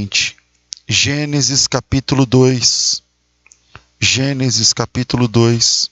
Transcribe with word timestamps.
seguinte: 0.00 0.36
Gênesis 0.88 1.66
capítulo 1.66 2.24
2. 2.24 3.02
Gênesis 4.00 4.72
capítulo 4.72 5.28
2, 5.28 5.90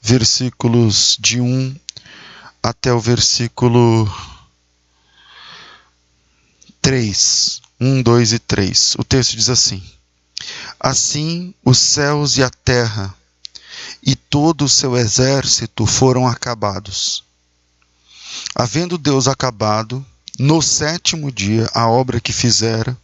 versículos 0.00 1.16
de 1.18 1.40
1 1.40 1.74
até 2.62 2.92
o 2.92 3.00
versículo 3.00 4.08
3. 6.80 7.60
1, 7.80 8.02
2 8.02 8.32
e 8.32 8.38
3. 8.38 8.94
O 8.98 9.04
texto 9.04 9.36
diz 9.36 9.48
assim: 9.48 9.82
Assim 10.78 11.52
os 11.64 11.78
céus 11.78 12.36
e 12.36 12.44
a 12.44 12.50
terra 12.50 13.12
e 14.02 14.14
todo 14.14 14.66
o 14.66 14.68
seu 14.68 14.96
exército 14.96 15.84
foram 15.84 16.28
acabados. 16.28 17.24
Havendo 18.54 18.96
Deus 18.96 19.26
acabado, 19.26 20.04
no 20.38 20.62
sétimo 20.62 21.32
dia, 21.32 21.68
a 21.74 21.88
obra 21.88 22.20
que 22.20 22.32
fizera, 22.32 22.96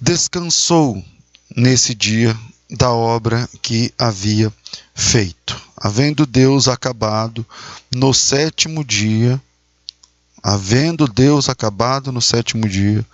descansou 0.00 1.02
nesse 1.56 1.94
dia 1.94 2.36
da 2.70 2.90
obra 2.90 3.48
que 3.60 3.92
havia 3.98 4.52
feito. 4.94 5.60
Havendo 5.76 6.26
Deus 6.26 6.68
acabado 6.68 7.46
no 7.94 8.14
sétimo 8.14 8.84
dia, 8.84 9.40
havendo 10.42 11.06
Deus 11.06 11.48
acabado 11.48 12.12
no 12.12 12.20
sétimo 12.20 12.68
dia, 12.68 13.04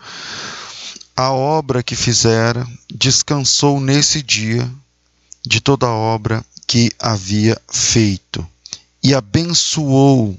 a 1.16 1.30
obra 1.30 1.82
que 1.82 1.96
fizera, 1.96 2.66
descansou 2.92 3.80
nesse 3.80 4.22
dia 4.22 4.70
de 5.44 5.60
toda 5.60 5.86
a 5.86 5.94
obra 5.94 6.44
que 6.66 6.90
havia 6.98 7.60
feito. 7.68 8.46
E 9.02 9.14
abençoou 9.14 10.38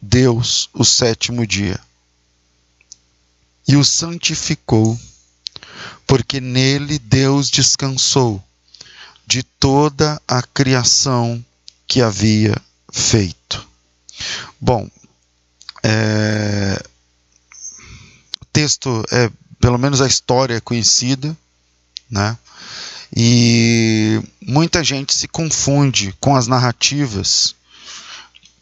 Deus 0.00 0.68
o 0.72 0.84
sétimo 0.84 1.46
dia. 1.46 1.78
E 3.68 3.76
o 3.76 3.84
santificou, 3.84 4.98
porque 6.06 6.40
nele 6.40 6.98
Deus 6.98 7.50
descansou 7.50 8.42
de 9.26 9.42
toda 9.42 10.20
a 10.26 10.42
criação 10.42 11.44
que 11.86 12.00
havia 12.00 12.54
feito. 12.92 13.66
Bom, 14.60 14.88
é, 15.82 16.82
o 18.40 18.44
texto 18.52 19.04
é 19.10 19.30
pelo 19.60 19.78
menos 19.78 20.00
a 20.00 20.06
história 20.06 20.54
é 20.54 20.60
conhecida, 20.60 21.36
né? 22.10 22.38
E 23.16 24.20
muita 24.40 24.82
gente 24.82 25.14
se 25.14 25.28
confunde 25.28 26.14
com 26.20 26.36
as 26.36 26.46
narrativas 26.46 27.54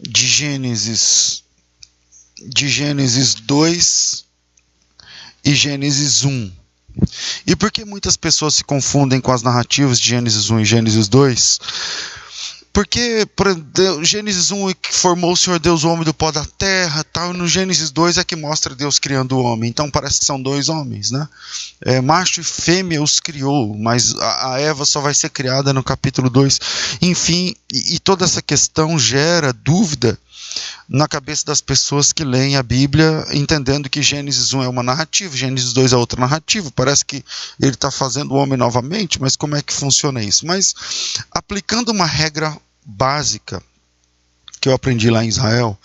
de 0.01 0.27
Gênesis 0.27 1.43
de 2.47 2.69
Gênesis 2.69 3.35
2 3.35 4.25
e 5.45 5.55
Gênesis 5.55 6.25
1. 6.25 6.53
E 7.47 7.57
por 7.57 7.71
que 7.71 7.85
muitas 7.85 8.17
pessoas 8.17 8.55
se 8.55 8.65
confundem 8.65 9.21
com 9.21 9.33
as 9.33 9.43
narrativas 9.43 10.01
de 10.01 10.09
Gênesis 10.09 10.51
1 10.51 10.61
e 10.61 10.65
Gênesis 10.65 11.09
2? 11.09 11.61
Porque 12.75 13.25
por 13.37 13.47
Gênesis 14.03 14.51
1 14.51 14.71
é 14.71 14.75
que 14.75 14.93
formou 14.93 15.33
o 15.33 15.37
Senhor 15.37 15.61
Deus 15.61 15.85
o 15.85 15.89
homem 15.89 16.05
do 16.05 16.13
pó 16.13 16.33
da 16.33 16.45
terra, 16.45 17.05
tal, 17.05 17.33
e 17.33 17.37
no 17.37 17.47
Gênesis 17.47 17.93
2 17.93 18.19
é 18.19 18.25
que 18.25 18.35
mostra 18.35 18.75
Deus 18.75 18.99
criando 18.99 19.37
o 19.37 19.45
homem. 19.45 19.71
Então 19.71 19.89
parece 19.89 20.19
que 20.19 20.25
são 20.25 20.43
dois 20.43 20.69
homens, 20.69 21.13
né? 21.13 21.29
É, 21.81 22.01
macho 22.01 22.41
e 22.41 22.45
fêmea 22.45 23.01
os 23.01 23.21
criou, 23.21 23.77
mas 23.79 24.13
a, 24.17 24.55
a, 24.55 24.61
Eva 24.61 24.85
só 24.85 25.01
vai 25.01 25.15
ser 25.15 25.31
criada 25.31 25.73
no 25.73 25.85
capítulo 25.85 26.29
2. 26.29 26.59
Enfim, 27.01 27.55
e, 27.73 27.95
e 27.95 27.99
toda 28.01 28.25
essa 28.25 28.43
questão 28.43 28.99
gera 28.99 29.53
dúvida 29.53 30.19
na 30.89 31.09
cabeça 31.09 31.45
das 31.47 31.61
pessoas 31.61 32.13
que 32.13 32.25
leem 32.25 32.57
a 32.57 32.63
Bíblia, 32.63 33.27
entendendo 33.33 33.89
que 33.89 34.03
Gênesis 34.03 34.53
1 34.53 34.63
é 34.63 34.69
uma 34.69 34.83
narrativa, 34.83 35.37
Gênesis 35.37 35.73
2 35.73 35.93
é 35.93 35.97
outra 35.97 36.21
narrativa. 36.21 36.71
Parece 36.71 37.05
que 37.05 37.25
ele 37.61 37.75
está 37.75 37.91
fazendo 37.91 38.33
o 38.33 38.37
homem 38.37 38.57
novamente, 38.57 39.21
mas 39.21 39.37
como 39.37 39.57
é 39.57 39.63
que 39.63 39.73
funciona 39.73 40.23
isso? 40.23 40.47
Mas 40.47 40.75
aplicando 41.31 41.91
uma 41.91 42.07
regra 42.07 42.57
básica 42.85 43.63
que 44.61 44.69
eu 44.69 44.73
aprendi 44.73 45.11
lá 45.11 45.25
em 45.25 45.29
Israel, 45.29 45.79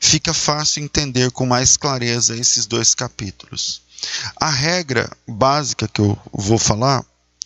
fica 0.00 0.34
fácil 0.34 0.82
entender 0.82 1.30
com 1.30 1.46
mais 1.46 1.76
clareza 1.76 2.36
esses 2.36 2.66
dois 2.66 2.94
capítulos. 2.94 3.80
A 4.36 4.50
regra 4.50 5.10
básica 5.26 5.88
que 5.88 6.00
eu 6.00 6.18
vou 6.32 6.58
falar 6.58 7.04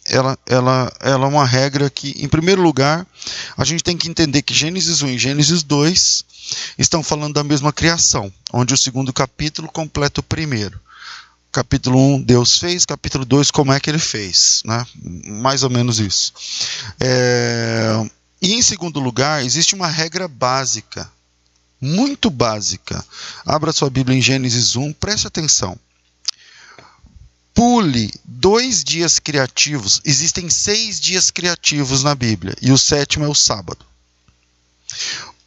ela, 0.08 0.38
ela, 0.46 0.92
ela 1.00 1.26
é 1.26 1.28
uma 1.28 1.44
regra 1.44 1.90
que, 1.90 2.14
em 2.18 2.28
primeiro 2.28 2.62
lugar, 2.62 3.06
a 3.56 3.64
gente 3.64 3.84
tem 3.84 3.96
que 3.96 4.08
entender 4.08 4.42
que 4.42 4.54
Gênesis 4.54 5.02
1 5.02 5.08
e 5.08 5.18
Gênesis 5.18 5.62
2 5.62 6.24
estão 6.76 7.02
falando 7.02 7.34
da 7.34 7.44
mesma 7.44 7.72
criação, 7.72 8.32
onde 8.52 8.74
o 8.74 8.78
segundo 8.78 9.12
capítulo 9.12 9.68
completa 9.68 10.20
o 10.20 10.24
primeiro. 10.24 10.80
Capítulo 11.50 11.98
1, 12.16 12.22
Deus 12.22 12.58
fez, 12.58 12.84
capítulo 12.84 13.24
2, 13.24 13.50
como 13.50 13.72
é 13.72 13.80
que 13.80 13.88
ele 13.88 13.98
fez. 13.98 14.62
Né? 14.64 14.86
Mais 15.24 15.62
ou 15.62 15.70
menos 15.70 15.98
isso. 15.98 16.32
É... 17.00 18.08
E 18.40 18.54
em 18.54 18.62
segundo 18.62 19.00
lugar, 19.00 19.44
existe 19.44 19.74
uma 19.74 19.88
regra 19.88 20.28
básica, 20.28 21.10
muito 21.80 22.30
básica. 22.30 23.04
Abra 23.44 23.72
sua 23.72 23.90
Bíblia 23.90 24.16
em 24.16 24.22
Gênesis 24.22 24.76
1, 24.76 24.92
preste 24.92 25.26
atenção. 25.26 25.78
Pule 27.58 28.12
dois 28.24 28.84
dias 28.84 29.18
criativos. 29.18 30.00
Existem 30.04 30.48
seis 30.48 31.00
dias 31.00 31.30
criativos 31.30 32.04
na 32.04 32.14
Bíblia 32.14 32.54
e 32.62 32.70
o 32.70 32.78
sétimo 32.78 33.24
é 33.24 33.28
o 33.28 33.34
sábado. 33.34 33.84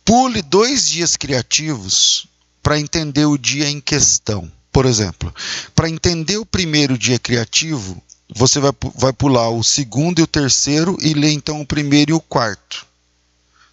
Pule 0.04 0.42
dois 0.42 0.88
dias 0.88 1.16
criativos 1.16 2.28
para 2.62 2.80
entender 2.80 3.26
o 3.26 3.38
dia 3.38 3.70
em 3.70 3.80
questão. 3.80 4.52
Por 4.72 4.86
exemplo, 4.86 5.34
para 5.76 5.90
entender 5.90 6.38
o 6.38 6.46
primeiro 6.46 6.98
dia 6.98 7.20
criativo, 7.20 8.02
você 8.34 8.60
vai, 8.60 8.72
vai 8.96 9.12
pular 9.12 9.50
o 9.50 9.64
segundo 9.64 10.20
e 10.20 10.24
o 10.24 10.28
terceiro 10.28 10.98
e 11.02 11.14
ler 11.14 11.32
então 11.32 11.62
o 11.62 11.66
primeiro 11.66 12.12
e 12.12 12.14
o 12.14 12.22
quarto. 12.22 12.86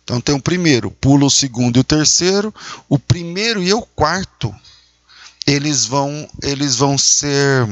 Então 0.03 0.21
tem 0.21 0.35
o 0.35 0.41
primeiro, 0.41 0.91
pula 0.91 1.27
o 1.27 1.31
segundo 1.31 1.77
e 1.77 1.81
o 1.81 1.85
terceiro, 1.85 2.53
o 2.89 2.99
primeiro 2.99 3.63
e 3.63 3.73
o 3.73 3.83
quarto, 3.83 4.55
eles 5.47 5.85
vão, 5.85 6.29
eles 6.43 6.77
vão 6.77 6.97
ser 6.97 7.69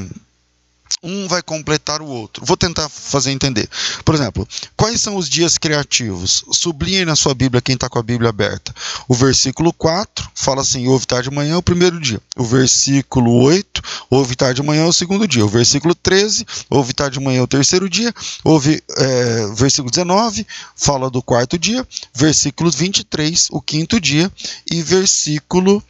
um 1.03 1.27
vai 1.27 1.41
completar 1.41 2.01
o 2.01 2.07
outro. 2.07 2.45
Vou 2.45 2.57
tentar 2.57 2.89
fazer 2.89 3.31
entender. 3.31 3.69
Por 4.03 4.15
exemplo, 4.15 4.47
quais 4.75 4.99
são 5.01 5.15
os 5.15 5.29
dias 5.29 5.57
criativos? 5.57 6.43
Sublinhe 6.51 7.05
na 7.05 7.15
sua 7.15 7.33
Bíblia, 7.33 7.61
quem 7.61 7.75
está 7.75 7.89
com 7.89 7.99
a 7.99 8.03
Bíblia 8.03 8.29
aberta. 8.29 8.73
O 9.07 9.13
versículo 9.13 9.71
4 9.73 10.29
fala 10.33 10.61
assim: 10.61 10.87
houve 10.87 11.05
tarde 11.05 11.29
de 11.29 11.35
manhã 11.35 11.53
é 11.53 11.57
o 11.57 11.63
primeiro 11.63 11.99
dia. 11.99 12.21
O 12.35 12.43
versículo 12.43 13.41
8, 13.41 13.81
houve 14.09 14.35
tarde 14.35 14.61
de 14.61 14.67
manhã 14.67 14.83
é 14.83 14.87
o 14.87 14.93
segundo 14.93 15.27
dia. 15.27 15.45
O 15.45 15.49
versículo 15.49 15.93
13, 15.93 16.45
houve 16.69 16.93
tarde 16.93 17.19
de 17.19 17.23
manhã 17.23 17.39
é 17.39 17.43
o 17.43 17.47
terceiro 17.47 17.89
dia. 17.89 18.13
Houve, 18.43 18.81
é, 18.97 19.47
versículo 19.55 19.89
19, 19.89 20.45
fala 20.75 21.09
do 21.09 21.21
quarto 21.21 21.57
dia. 21.57 21.87
Versículo 22.13 22.71
23, 22.71 23.47
o 23.51 23.61
quinto 23.61 23.99
dia. 23.99 24.31
E 24.69 24.81
versículo 24.81 25.83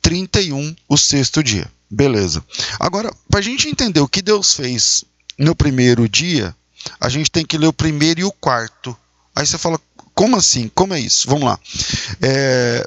31, 0.00 0.74
o 0.88 0.96
sexto 0.96 1.42
dia. 1.42 1.70
Beleza. 1.92 2.42
Agora, 2.80 3.12
para 3.32 3.40
a 3.40 3.42
gente 3.42 3.66
entender 3.66 4.00
o 4.00 4.06
que 4.06 4.20
Deus 4.20 4.52
fez 4.52 5.06
no 5.38 5.56
primeiro 5.56 6.06
dia, 6.06 6.54
a 7.00 7.08
gente 7.08 7.30
tem 7.30 7.46
que 7.46 7.56
ler 7.56 7.66
o 7.66 7.72
primeiro 7.72 8.20
e 8.20 8.24
o 8.24 8.30
quarto. 8.30 8.94
Aí 9.34 9.46
você 9.46 9.56
fala, 9.56 9.80
como 10.14 10.36
assim? 10.36 10.70
Como 10.74 10.92
é 10.92 11.00
isso? 11.00 11.26
Vamos 11.30 11.44
lá. 11.44 11.58
É... 12.20 12.86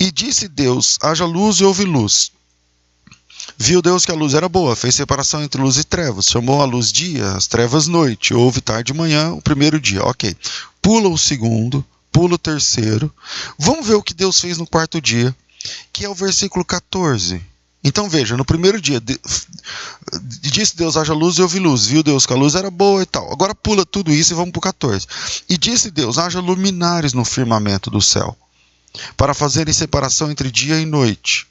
E 0.00 0.10
disse 0.10 0.48
Deus: 0.48 0.98
haja 1.02 1.26
luz 1.26 1.58
e 1.58 1.64
houve 1.64 1.84
luz. 1.84 2.32
Viu 3.58 3.82
Deus 3.82 4.06
que 4.06 4.10
a 4.10 4.14
luz 4.14 4.32
era 4.32 4.48
boa, 4.48 4.74
fez 4.74 4.94
separação 4.94 5.42
entre 5.42 5.60
luz 5.60 5.76
e 5.76 5.84
trevas, 5.84 6.24
chamou 6.24 6.62
a 6.62 6.64
luz 6.64 6.90
dia, 6.90 7.32
as 7.32 7.46
trevas 7.46 7.86
noite, 7.86 8.32
houve 8.32 8.62
tarde 8.62 8.92
e 8.92 8.96
manhã, 8.96 9.34
o 9.34 9.42
primeiro 9.42 9.78
dia, 9.78 10.02
ok. 10.02 10.34
Pula 10.80 11.10
o 11.10 11.18
segundo, 11.18 11.84
pula 12.10 12.36
o 12.36 12.38
terceiro. 12.38 13.14
Vamos 13.58 13.86
ver 13.86 13.94
o 13.94 14.02
que 14.02 14.14
Deus 14.14 14.40
fez 14.40 14.56
no 14.56 14.66
quarto 14.66 15.02
dia, 15.02 15.36
que 15.92 16.02
é 16.02 16.08
o 16.08 16.14
versículo 16.14 16.64
14. 16.64 17.52
Então 17.84 18.08
veja, 18.08 18.36
no 18.36 18.44
primeiro 18.44 18.80
dia, 18.80 18.98
de, 18.98 19.20
disse 20.40 20.74
Deus 20.74 20.96
haja 20.96 21.12
luz 21.12 21.36
e 21.36 21.42
houve 21.42 21.58
luz, 21.58 21.84
viu 21.84 22.02
Deus 22.02 22.24
que 22.24 22.32
a 22.32 22.36
luz 22.36 22.54
era 22.54 22.70
boa 22.70 23.02
e 23.02 23.06
tal. 23.06 23.30
Agora 23.30 23.54
pula 23.54 23.84
tudo 23.84 24.10
isso 24.10 24.32
e 24.32 24.36
vamos 24.36 24.52
para 24.52 24.58
o 24.58 24.62
14. 24.62 25.06
E 25.48 25.58
disse 25.58 25.90
Deus 25.90 26.16
haja 26.16 26.40
luminares 26.40 27.12
no 27.12 27.24
firmamento 27.24 27.90
do 27.90 28.00
céu, 28.00 28.34
para 29.16 29.34
fazerem 29.34 29.74
separação 29.74 30.30
entre 30.30 30.50
dia 30.50 30.80
e 30.80 30.86
noite 30.86 31.46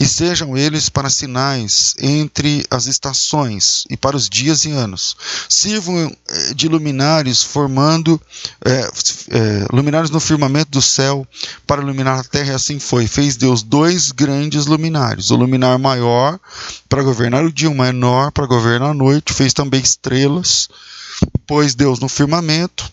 e 0.00 0.06
sejam 0.06 0.56
eles 0.56 0.88
para 0.88 1.10
sinais 1.10 1.94
entre 1.98 2.64
as 2.70 2.86
estações 2.86 3.84
e 3.90 3.98
para 3.98 4.16
os 4.16 4.30
dias 4.30 4.64
e 4.64 4.70
anos. 4.70 5.14
Sirvam 5.46 6.16
eh, 6.26 6.54
de 6.54 6.68
luminares, 6.68 7.42
formando 7.42 8.18
é, 8.64 8.80
é, 8.80 9.66
luminares 9.70 10.08
no 10.08 10.18
firmamento 10.18 10.70
do 10.70 10.80
céu 10.80 11.28
para 11.66 11.82
iluminar 11.82 12.18
a 12.18 12.24
terra, 12.24 12.52
e 12.52 12.54
assim 12.54 12.78
foi. 12.78 13.06
Fez 13.06 13.36
Deus 13.36 13.62
dois 13.62 14.10
grandes 14.10 14.64
luminares: 14.64 15.30
o 15.30 15.36
luminar 15.36 15.78
maior 15.78 16.40
para 16.88 17.02
governar 17.02 17.44
o 17.44 17.52
dia, 17.52 17.68
o 17.68 17.74
menor 17.74 18.32
para 18.32 18.46
governar 18.46 18.92
a 18.92 18.94
noite. 18.94 19.34
Fez 19.34 19.52
também 19.52 19.82
estrelas, 19.82 20.70
pôs 21.46 21.74
Deus 21.74 22.00
no 22.00 22.08
firmamento 22.08 22.90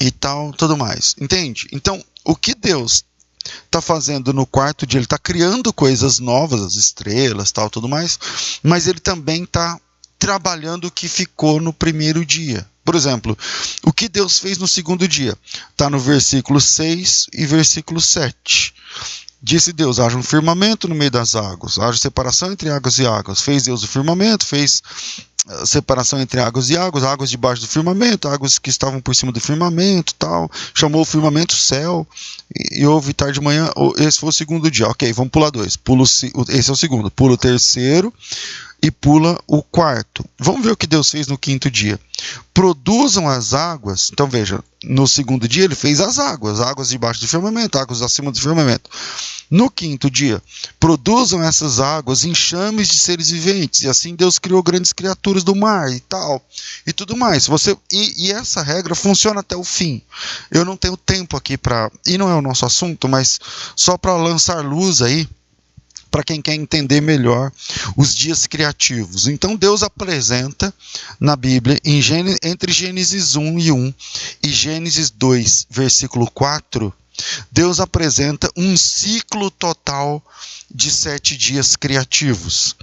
e 0.00 0.10
tal, 0.10 0.50
tudo 0.52 0.78
mais. 0.78 1.14
Entende? 1.20 1.68
Então, 1.72 2.02
o 2.24 2.34
que 2.34 2.54
Deus 2.54 3.04
está 3.64 3.80
fazendo 3.80 4.32
no 4.32 4.46
quarto 4.46 4.86
dia, 4.86 4.98
ele 4.98 5.06
está 5.06 5.18
criando 5.18 5.72
coisas 5.72 6.18
novas, 6.18 6.62
as 6.62 6.74
estrelas, 6.74 7.50
tal, 7.50 7.70
tudo 7.70 7.88
mais, 7.88 8.18
mas 8.62 8.86
ele 8.86 9.00
também 9.00 9.44
está 9.44 9.80
trabalhando 10.18 10.86
o 10.86 10.90
que 10.90 11.08
ficou 11.08 11.60
no 11.60 11.72
primeiro 11.72 12.24
dia. 12.24 12.66
Por 12.84 12.94
exemplo, 12.94 13.36
o 13.84 13.92
que 13.92 14.08
Deus 14.08 14.38
fez 14.38 14.58
no 14.58 14.66
segundo 14.66 15.06
dia? 15.06 15.36
Está 15.70 15.88
no 15.88 15.98
versículo 15.98 16.60
6 16.60 17.26
e 17.32 17.46
versículo 17.46 18.00
7. 18.00 18.74
Disse 19.40 19.72
Deus: 19.72 19.98
haja 19.98 20.16
um 20.16 20.22
firmamento 20.22 20.86
no 20.86 20.94
meio 20.94 21.10
das 21.10 21.34
águas, 21.34 21.78
haja 21.78 21.98
separação 21.98 22.52
entre 22.52 22.70
águas 22.70 22.98
e 22.98 23.06
águas. 23.06 23.40
Fez 23.40 23.64
Deus 23.64 23.82
o 23.82 23.88
firmamento, 23.88 24.46
fez 24.46 24.82
separação 25.64 26.20
entre 26.20 26.40
águas 26.40 26.70
e 26.70 26.76
águas, 26.76 27.04
águas 27.04 27.30
debaixo 27.30 27.62
do 27.62 27.68
firmamento, 27.68 28.28
águas 28.28 28.58
que 28.58 28.70
estavam 28.70 29.00
por 29.00 29.14
cima 29.14 29.32
do 29.32 29.40
firmamento, 29.40 30.14
tal. 30.14 30.50
Chamou 30.74 31.02
o 31.02 31.06
firmamento 31.06 31.56
céu 31.56 32.06
e, 32.54 32.80
e 32.80 32.86
houve 32.86 33.12
tarde 33.12 33.38
de 33.38 33.44
manhã. 33.44 33.70
Esse 33.98 34.20
foi 34.20 34.28
o 34.28 34.32
segundo 34.32 34.70
dia. 34.70 34.86
Ok, 34.88 35.12
vamos 35.12 35.32
pular 35.32 35.50
dois. 35.50 35.76
Pulo, 35.76 36.04
esse 36.04 36.70
é 36.70 36.72
o 36.72 36.76
segundo. 36.76 37.10
Pula 37.10 37.34
o 37.34 37.38
terceiro 37.38 38.12
e 38.82 38.90
pula 38.90 39.38
o 39.46 39.62
quarto. 39.62 40.24
Vamos 40.38 40.64
ver 40.64 40.72
o 40.72 40.76
que 40.76 40.86
Deus 40.86 41.10
fez 41.10 41.26
no 41.28 41.38
quinto 41.38 41.70
dia. 41.70 41.98
Produzam 42.52 43.28
as 43.28 43.54
águas. 43.54 44.10
Então 44.12 44.28
veja, 44.28 44.62
no 44.82 45.06
segundo 45.06 45.46
dia 45.46 45.64
ele 45.64 45.74
fez 45.74 46.00
as 46.00 46.18
águas, 46.18 46.60
águas 46.60 46.88
debaixo 46.88 47.20
do 47.20 47.28
firmamento, 47.28 47.78
águas 47.78 48.02
acima 48.02 48.32
do 48.32 48.40
firmamento. 48.40 48.90
No 49.52 49.70
quinto 49.70 50.10
dia, 50.10 50.42
produzam 50.80 51.42
essas 51.42 51.78
águas 51.78 52.24
enxames 52.24 52.88
de 52.88 52.98
seres 52.98 53.28
viventes. 53.28 53.82
E 53.82 53.88
assim 53.88 54.14
Deus 54.14 54.38
criou 54.38 54.62
grandes 54.62 54.94
criaturas 54.94 55.44
do 55.44 55.54
mar 55.54 55.92
e 55.92 56.00
tal, 56.00 56.42
e 56.86 56.92
tudo 56.92 57.14
mais. 57.14 57.48
Você 57.48 57.76
e, 57.92 58.28
e 58.28 58.32
essa 58.32 58.62
regra 58.62 58.94
funciona 58.94 59.40
até 59.40 59.54
o 59.54 59.62
fim. 59.62 60.00
Eu 60.50 60.64
não 60.64 60.74
tenho 60.74 60.96
tempo 60.96 61.36
aqui 61.36 61.58
para, 61.58 61.92
e 62.06 62.16
não 62.16 62.30
é 62.30 62.34
o 62.34 62.40
nosso 62.40 62.64
assunto, 62.64 63.06
mas 63.10 63.38
só 63.76 63.98
para 63.98 64.16
lançar 64.16 64.64
luz 64.64 65.02
aí 65.02 65.28
para 66.10 66.24
quem 66.24 66.40
quer 66.40 66.54
entender 66.54 67.02
melhor 67.02 67.52
os 67.94 68.14
dias 68.14 68.46
criativos. 68.46 69.28
Então 69.28 69.54
Deus 69.54 69.82
apresenta 69.82 70.72
na 71.20 71.36
Bíblia, 71.36 71.78
Gênesis, 71.84 72.38
entre 72.42 72.72
Gênesis 72.72 73.36
1 73.36 73.58
e 73.58 73.70
1 73.70 73.94
e 74.44 74.48
Gênesis 74.48 75.10
2, 75.10 75.66
versículo 75.68 76.30
4, 76.30 76.90
Deus 77.50 77.80
apresenta 77.80 78.50
um 78.56 78.76
ciclo 78.76 79.50
total 79.50 80.24
de 80.70 80.90
sete 80.90 81.36
dias 81.36 81.76
criativos. 81.76 82.74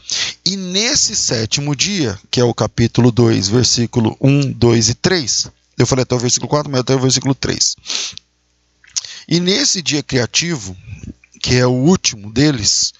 E 0.46 0.56
nesse 0.56 1.16
sétimo 1.16 1.76
dia, 1.76 2.20
que 2.30 2.40
é 2.40 2.44
o 2.44 2.54
capítulo 2.54 3.12
2, 3.12 3.48
versículo 3.50 4.16
1, 4.22 4.52
2 4.52 4.90
e 4.90 4.94
3, 4.96 5.48
eu 5.78 5.88
falei 5.88 6.04
até 6.04 6.16
o 6.16 6.20
versículo 6.20 6.50
4, 6.50 6.72
mas 6.72 6.82
até 6.82 6.96
o 6.96 7.00
versículo 7.00 7.34
3. 7.34 7.76
E 9.28 9.40
nesse 9.40 9.82
dia 9.82 10.04
criativo, 10.04 10.76
que 11.42 11.56
é 11.56 11.66
o 11.66 11.72
último 11.72 12.32
deles, 12.32 12.94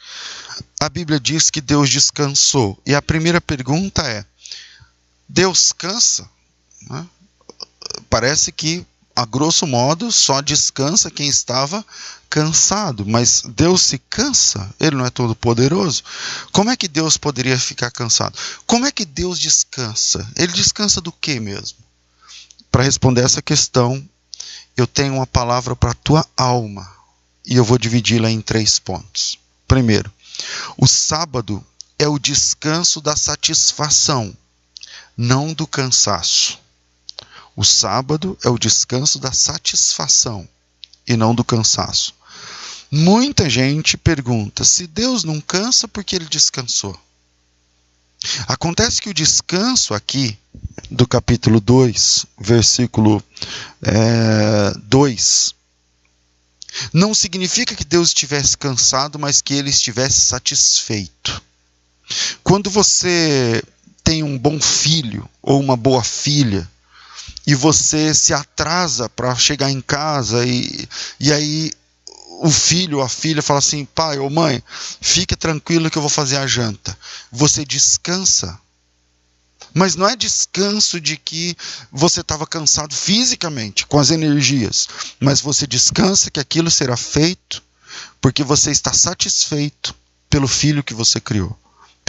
a 0.80 0.88
Bíblia 0.88 1.20
diz 1.20 1.50
que 1.50 1.60
Deus 1.60 1.90
descansou. 1.90 2.80
E 2.86 2.96
a 2.96 3.02
primeira 3.02 3.42
pergunta 3.42 4.02
é: 4.04 4.26
Deus 5.28 5.72
cansa? 5.72 6.30
Né? 6.90 7.06
Parece 8.10 8.52
que, 8.52 8.86
a 9.20 9.26
grosso 9.26 9.68
modo, 9.68 10.14
só 10.14 10.40
descansa 10.40 11.12
quem 11.12 11.28
estava 11.28 11.86
cansado. 12.30 13.06
Mas 13.06 13.44
Deus 13.46 13.82
se 13.82 13.98
cansa? 13.98 14.74
Ele 14.80 14.96
não 14.96 15.06
é 15.06 15.10
todo 15.10 15.36
poderoso? 15.36 16.04
Como 16.54 16.70
é 16.70 16.78
que 16.78 16.88
Deus 16.88 17.18
poderia 17.18 17.60
ficar 17.60 17.92
cansado? 17.92 18.40
Como 18.66 18.86
é 18.86 18.92
que 18.94 19.04
Deus 19.04 19.38
descansa? 19.38 20.26
Ele 20.38 20.54
descansa 20.54 21.02
do 21.02 21.12
que 21.12 21.38
mesmo? 21.38 21.80
Para 22.72 22.84
responder 22.84 23.26
essa 23.26 23.42
questão, 23.42 24.02
eu 24.78 24.88
tenho 24.88 25.16
uma 25.16 25.28
palavra 25.28 25.76
para 25.76 25.92
a 25.92 25.96
tua 25.96 26.26
alma 26.38 26.90
e 27.46 27.58
eu 27.58 27.66
vou 27.66 27.78
dividi-la 27.78 28.32
em 28.32 28.40
três 28.40 28.80
pontos. 28.80 29.38
Primeiro, 29.68 30.10
o 30.78 30.88
sábado 30.88 31.62
é 31.98 32.08
o 32.08 32.18
descanso 32.18 33.02
da 33.02 33.18
satisfação, 33.18 34.34
não 35.18 35.54
do 35.54 35.68
cansaço. 35.68 36.58
O 37.56 37.64
sábado 37.64 38.38
é 38.44 38.50
o 38.50 38.58
descanso 38.58 39.20
da 39.20 39.32
satisfação 39.32 40.48
e 41.08 41.18
não 41.18 41.34
do 41.34 41.44
cansaço. 41.44 42.14
Muita 42.92 43.50
gente 43.50 43.98
pergunta: 43.98 44.64
se 44.64 44.88
Deus 44.88 45.24
não 45.24 45.40
cansa, 45.40 45.88
por 45.88 46.04
que 46.04 46.16
ele 46.16 46.26
descansou? 46.26 46.98
Acontece 48.48 49.02
que 49.02 49.10
o 49.10 49.14
descanso 49.14 49.94
aqui, 49.94 50.38
do 50.92 51.08
capítulo 51.08 51.62
2, 51.62 52.26
versículo 52.38 53.24
é, 53.82 54.74
2, 54.84 55.56
não 56.94 57.14
significa 57.14 57.76
que 57.76 57.86
Deus 57.86 58.10
estivesse 58.10 58.58
cansado, 58.58 59.18
mas 59.18 59.42
que 59.42 59.54
ele 59.54 59.70
estivesse 59.70 60.22
satisfeito. 60.22 61.42
Quando 62.44 62.70
você 62.70 63.64
tem 64.04 64.24
um 64.24 64.38
bom 64.38 64.60
filho 64.60 65.30
ou 65.42 65.60
uma 65.60 65.78
boa 65.78 66.04
filha, 66.04 66.70
e 67.50 67.56
você 67.56 68.14
se 68.14 68.32
atrasa 68.32 69.10
para 69.10 69.36
chegar 69.36 69.72
em 69.72 69.82
casa, 69.82 70.46
e, 70.46 70.88
e 71.20 71.34
aí 71.34 71.72
o 72.42 72.52
filho 72.52 73.00
ou 73.00 73.04
a 73.04 73.10
filha 73.10 73.42
fala 73.42 73.58
assim: 73.58 73.86
pai 73.86 74.20
ou 74.20 74.30
mãe, 74.30 74.64
fique 75.02 75.36
tranquilo 75.36 75.90
que 75.90 75.98
eu 75.98 76.02
vou 76.04 76.12
fazer 76.12 76.38
a 76.38 76.46
janta. 76.46 76.96
Você 77.32 77.66
descansa 77.66 78.60
mas 79.74 79.96
não 79.96 80.10
é 80.10 80.16
descanso 80.16 81.00
de 81.00 81.16
que 81.16 81.56
você 81.92 82.22
estava 82.22 82.46
cansado 82.48 82.94
fisicamente, 82.94 83.86
com 83.86 84.00
as 84.00 84.10
energias, 84.10 84.88
mas 85.20 85.42
você 85.42 85.68
descansa 85.68 86.32
que 86.32 86.40
aquilo 86.40 86.72
será 86.72 86.98
feito 86.98 87.62
porque 88.20 88.44
você 88.44 88.72
está 88.72 88.94
satisfeito 88.94 89.96
pelo 90.28 90.48
filho 90.48 90.84
que 90.84 90.94
você 90.94 91.20
criou, 91.20 91.56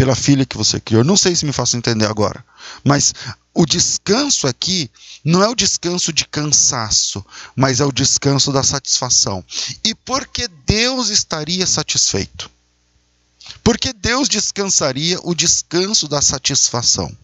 pela 0.01 0.17
filha 0.17 0.47
que 0.47 0.57
você 0.57 0.81
criou. 0.81 1.05
Não 1.05 1.15
sei 1.15 1.37
se 1.37 1.45
me 1.45 1.53
faço 1.53 1.77
entender 1.77 2.07
agora, 2.07 2.43
mas 2.83 3.13
o 3.53 3.67
descanso 3.67 4.47
aqui 4.47 4.91
não 5.23 5.43
é 5.43 5.49
o 5.51 5.55
descanso 5.55 6.11
de 6.11 6.25
cansaço, 6.25 7.23
mas 7.55 7.81
é 7.81 7.85
o 7.85 7.93
descanso 7.93 8.51
da 8.51 8.63
satisfação. 8.63 9.45
E 9.85 9.95
por 9.95 10.27
que 10.27 10.49
Deus 10.49 11.11
estaria 11.11 11.67
satisfeito? 11.67 12.51
Porque 13.63 13.93
Deus 13.93 14.27
descansaria 14.27 15.19
o 15.23 15.35
descanso 15.35 16.09
da 16.09 16.23
satisfação. 16.23 17.15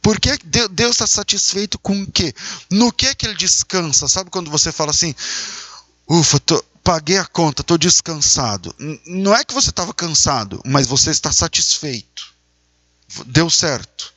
Porque 0.00 0.38
Deus 0.70 0.92
está 0.92 1.06
satisfeito 1.06 1.78
com 1.78 2.00
o 2.00 2.10
quê? 2.10 2.34
No 2.70 2.90
que 2.90 3.08
é 3.08 3.14
que 3.14 3.26
ele 3.26 3.36
descansa? 3.36 4.08
Sabe 4.08 4.30
quando 4.30 4.50
você 4.50 4.72
fala 4.72 4.90
assim, 4.90 5.14
ufa, 6.08 6.40
tô, 6.40 6.64
paguei 6.82 7.18
a 7.18 7.24
conta, 7.24 7.62
estou 7.62 7.78
descansado. 7.78 8.74
Não 9.06 9.34
é 9.34 9.44
que 9.44 9.54
você 9.54 9.70
estava 9.70 9.94
cansado, 9.94 10.60
mas 10.64 10.86
você 10.86 11.10
está 11.10 11.32
satisfeito. 11.32 12.32
Deu 13.26 13.48
certo. 13.48 14.12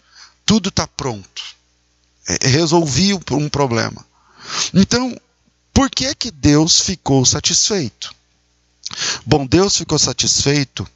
Tudo 0.46 0.70
está 0.70 0.88
pronto. 0.88 1.44
É, 2.28 2.48
resolvi 2.48 3.14
um 3.14 3.50
problema. 3.50 4.06
Então, 4.74 5.20
por 5.74 5.90
que 5.90 6.14
que 6.16 6.32
Deus 6.32 6.80
ficou 6.80 7.26
satisfeito? 7.26 8.14
Bom, 9.26 9.46
Deus 9.46 9.76
ficou 9.76 9.98
satisfeito 10.00 10.88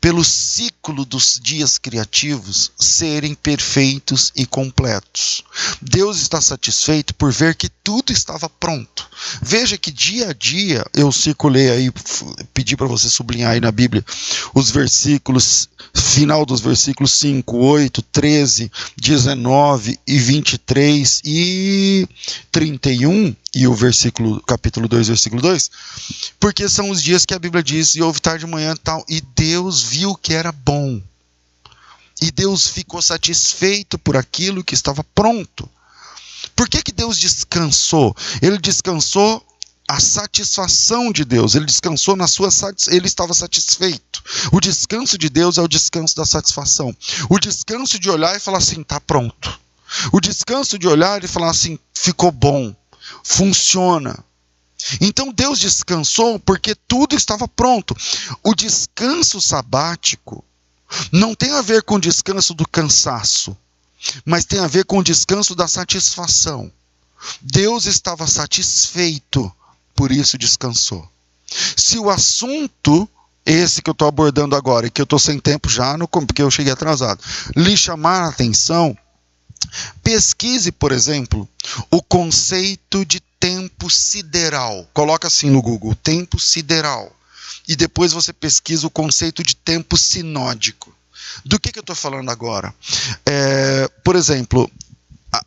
pelo 0.00 0.24
ciclo 0.24 1.04
dos 1.04 1.38
dias 1.42 1.76
criativos 1.76 2.72
serem 2.78 3.34
perfeitos 3.34 4.32
e 4.34 4.46
completos. 4.46 5.44
Deus 5.82 6.20
está 6.20 6.40
satisfeito 6.40 7.14
por 7.14 7.32
ver 7.32 7.54
que 7.54 7.68
tudo 7.68 8.12
estava 8.12 8.48
pronto. 8.48 9.08
Veja 9.42 9.76
que 9.76 9.90
dia 9.90 10.30
a 10.30 10.32
dia 10.32 10.84
eu 10.94 11.10
circulei 11.10 11.70
aí, 11.70 11.90
pedi 12.54 12.76
para 12.76 12.86
você 12.86 13.08
sublinhar 13.08 13.52
aí 13.52 13.60
na 13.60 13.72
Bíblia 13.72 14.04
os 14.54 14.70
versículos, 14.70 15.68
final 15.94 16.46
dos 16.46 16.60
versículos 16.60 17.12
5, 17.12 17.56
8, 17.56 18.02
13, 18.02 18.70
19 18.96 19.98
e 20.06 20.18
23 20.18 21.22
e 21.24 22.08
31 22.52 23.34
e 23.54 23.66
o 23.66 23.74
versículo, 23.74 24.40
capítulo 24.42 24.86
2, 24.86 25.08
versículo 25.08 25.42
2, 25.42 25.70
porque 26.38 26.68
são 26.68 26.90
os 26.90 27.02
dias 27.02 27.24
que 27.24 27.34
a 27.34 27.38
Bíblia 27.38 27.62
diz, 27.62 27.94
e 27.94 28.02
houve 28.02 28.20
tarde 28.20 28.44
de 28.44 28.50
manhã 28.50 28.76
tal, 28.76 29.04
e 29.08 29.20
Deus 29.34 29.57
viu 29.82 30.14
que 30.14 30.34
era 30.34 30.52
bom. 30.52 31.00
E 32.20 32.30
Deus 32.30 32.66
ficou 32.66 33.00
satisfeito 33.00 33.98
por 33.98 34.16
aquilo 34.16 34.64
que 34.64 34.74
estava 34.74 35.04
pronto. 35.14 35.68
Por 36.54 36.68
que, 36.68 36.82
que 36.82 36.92
Deus 36.92 37.18
descansou? 37.18 38.16
Ele 38.42 38.58
descansou 38.58 39.44
a 39.88 40.00
satisfação 40.00 41.10
de 41.10 41.24
Deus, 41.24 41.54
ele 41.54 41.64
descansou 41.64 42.14
na 42.14 42.26
sua 42.26 42.50
ele 42.88 43.06
estava 43.06 43.32
satisfeito. 43.32 44.22
O 44.52 44.60
descanso 44.60 45.16
de 45.16 45.30
Deus 45.30 45.56
é 45.56 45.62
o 45.62 45.68
descanso 45.68 46.14
da 46.14 46.26
satisfação. 46.26 46.94
O 47.30 47.38
descanso 47.38 47.98
de 47.98 48.10
olhar 48.10 48.36
e 48.36 48.40
falar 48.40 48.58
assim, 48.58 48.82
está 48.82 49.00
pronto. 49.00 49.58
O 50.12 50.20
descanso 50.20 50.78
de 50.78 50.86
olhar 50.86 51.24
e 51.24 51.28
falar 51.28 51.50
assim, 51.50 51.78
ficou 51.94 52.30
bom 52.30 52.74
funciona. 53.22 54.24
Então 55.00 55.32
Deus 55.32 55.58
descansou 55.58 56.38
porque 56.38 56.74
tudo 56.74 57.14
estava 57.16 57.48
pronto. 57.48 57.96
O 58.42 58.54
descanso 58.54 59.40
sabático 59.40 60.44
não 61.12 61.34
tem 61.34 61.50
a 61.52 61.62
ver 61.62 61.82
com 61.82 61.96
o 61.96 62.00
descanso 62.00 62.54
do 62.54 62.66
cansaço, 62.66 63.56
mas 64.24 64.44
tem 64.44 64.60
a 64.60 64.66
ver 64.66 64.84
com 64.84 64.98
o 64.98 65.04
descanso 65.04 65.54
da 65.54 65.68
satisfação. 65.68 66.72
Deus 67.40 67.86
estava 67.86 68.26
satisfeito, 68.26 69.52
por 69.94 70.12
isso 70.12 70.38
descansou. 70.38 71.08
Se 71.76 71.98
o 71.98 72.08
assunto 72.08 73.08
esse 73.44 73.80
que 73.80 73.88
eu 73.88 73.92
estou 73.92 74.06
abordando 74.06 74.54
agora 74.54 74.86
e 74.86 74.90
que 74.90 75.00
eu 75.00 75.04
estou 75.04 75.18
sem 75.18 75.40
tempo 75.40 75.70
já, 75.70 75.96
no, 75.96 76.06
porque 76.06 76.42
eu 76.42 76.50
cheguei 76.50 76.70
atrasado, 76.70 77.24
lhe 77.56 77.76
chamar 77.76 78.24
a 78.24 78.28
atenção, 78.28 78.96
pesquise, 80.02 80.70
por 80.70 80.92
exemplo, 80.92 81.48
o 81.90 82.02
conceito 82.02 83.06
de 83.06 83.20
tempo 83.38 83.90
sideral. 83.90 84.88
Coloca 84.92 85.28
assim 85.28 85.50
no 85.50 85.62
Google, 85.62 85.94
tempo 85.94 86.38
sideral. 86.38 87.14
E 87.66 87.76
depois 87.76 88.12
você 88.12 88.32
pesquisa 88.32 88.86
o 88.86 88.90
conceito 88.90 89.42
de 89.42 89.54
tempo 89.54 89.96
sinódico. 89.96 90.94
Do 91.44 91.60
que, 91.60 91.70
que 91.70 91.78
eu 91.78 91.82
estou 91.82 91.96
falando 91.96 92.30
agora? 92.30 92.74
É, 93.26 93.88
por 94.02 94.16
exemplo, 94.16 94.70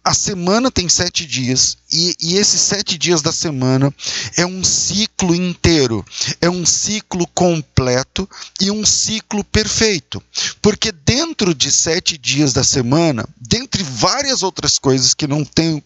a, 0.03 0.13
semana 0.13 0.69
tem 0.69 0.87
sete 0.87 1.25
dias 1.25 1.77
e, 1.91 2.15
e, 2.21 2.37
esses 2.37 2.61
sete 2.61 2.97
dias 2.97 3.21
da 3.21 3.31
semana 3.31 3.93
é 4.37 4.45
um 4.45 4.63
ciclo 4.63 5.33
inteiro, 5.33 6.05
é 6.39 6.49
um 6.49 6.65
ciclo 6.65 7.25
completo 7.27 8.29
e 8.59 8.69
um 8.69 8.85
ciclo 8.85 9.43
perfeito. 9.43 10.21
Porque 10.61 10.91
dentro 10.91 11.55
de 11.55 11.71
sete 11.71 12.17
dias 12.17 12.53
da 12.53 12.63
semana, 12.63 13.27
dentre 13.37 13.83
várias 13.83 14.43
outras 14.43 14.77
coisas 14.77 15.13
que 15.13 15.25
não 15.25 15.43
tenho 15.43 15.83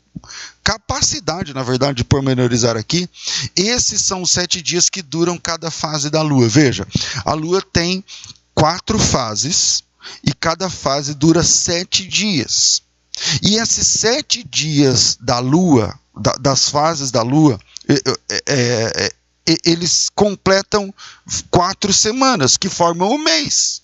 capacidade, 0.64 1.54
na 1.54 1.64
verdade, 1.64 1.98
de 1.98 2.04
pormenorizar 2.04 2.75
aqui, 2.75 3.10
esses 3.56 4.02
são 4.02 4.22
os 4.22 4.32
sete 4.32 4.62
dias 4.62 4.90
que 4.90 5.02
duram 5.02 5.38
cada 5.38 5.72
fase 5.72 6.10
da 6.10 6.22
Lua. 6.22 6.50
Veja, 6.50 6.86
a 7.24 7.34
Lua 7.34 7.62
tem 7.62 8.04
quatro 8.54 9.00
fases 9.00 9.84
e 10.24 10.34
cada 10.34 10.70
fase 10.70 11.14
dura 11.14 11.44
sete 11.44 12.06
dias. 12.06 12.85
E 13.42 13.58
esses 13.58 13.88
sete 13.88 14.44
dias 14.44 15.18
da 15.20 15.40
lua, 15.40 15.98
da, 16.16 16.34
das 16.34 16.70
fases 16.70 17.12
da 17.12 17.22
lua, 17.22 17.60
é, 17.88 17.94
é, 18.48 19.12
é, 19.48 19.58
eles 19.64 20.10
completam 20.14 20.94
quatro 21.50 21.94
semanas, 21.94 22.58
que 22.58 22.70
formam 22.70 23.12
um 23.12 23.18
mês. 23.18 23.82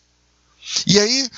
E 0.86 1.00
aí, 1.00 1.30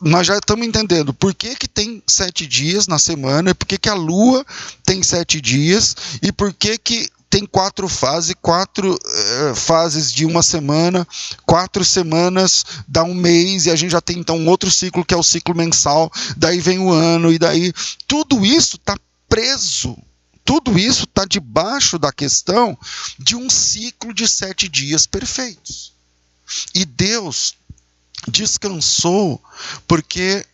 nós 0.00 0.26
já 0.26 0.36
estamos 0.36 0.66
entendendo 0.66 1.14
por 1.14 1.34
que, 1.34 1.54
que 1.54 1.68
tem 1.68 2.02
sete 2.06 2.46
dias 2.46 2.86
na 2.86 2.98
semana, 2.98 3.54
por 3.54 3.66
que, 3.66 3.78
que 3.78 3.88
a 3.88 3.94
lua 3.94 4.44
tem 4.84 5.02
sete 5.02 5.40
dias, 5.40 5.96
e 6.22 6.32
por 6.32 6.52
que, 6.52 6.76
que 6.78 7.08
tem 7.36 7.44
quatro 7.44 7.86
fases, 7.86 8.34
quatro 8.40 8.94
uh, 8.94 9.54
fases 9.54 10.10
de 10.10 10.24
uma 10.24 10.42
semana, 10.42 11.06
quatro 11.44 11.84
semanas 11.84 12.64
dá 12.88 13.04
um 13.04 13.12
mês, 13.12 13.66
e 13.66 13.70
a 13.70 13.76
gente 13.76 13.90
já 13.90 14.00
tem 14.00 14.16
então 14.16 14.38
um 14.38 14.48
outro 14.48 14.70
ciclo 14.70 15.04
que 15.04 15.12
é 15.12 15.16
o 15.18 15.22
ciclo 15.22 15.54
mensal, 15.54 16.10
daí 16.34 16.60
vem 16.60 16.78
o 16.78 16.90
ano, 16.90 17.30
e 17.30 17.38
daí 17.38 17.74
tudo 18.08 18.42
isso 18.46 18.76
está 18.76 18.96
preso. 19.28 19.98
Tudo 20.46 20.78
isso 20.78 21.04
está 21.04 21.26
debaixo 21.26 21.98
da 21.98 22.10
questão 22.10 22.78
de 23.18 23.36
um 23.36 23.50
ciclo 23.50 24.14
de 24.14 24.26
sete 24.26 24.66
dias 24.66 25.06
perfeitos. 25.06 25.92
E 26.74 26.86
Deus 26.86 27.54
descansou 28.28 29.42
porque 29.86 30.46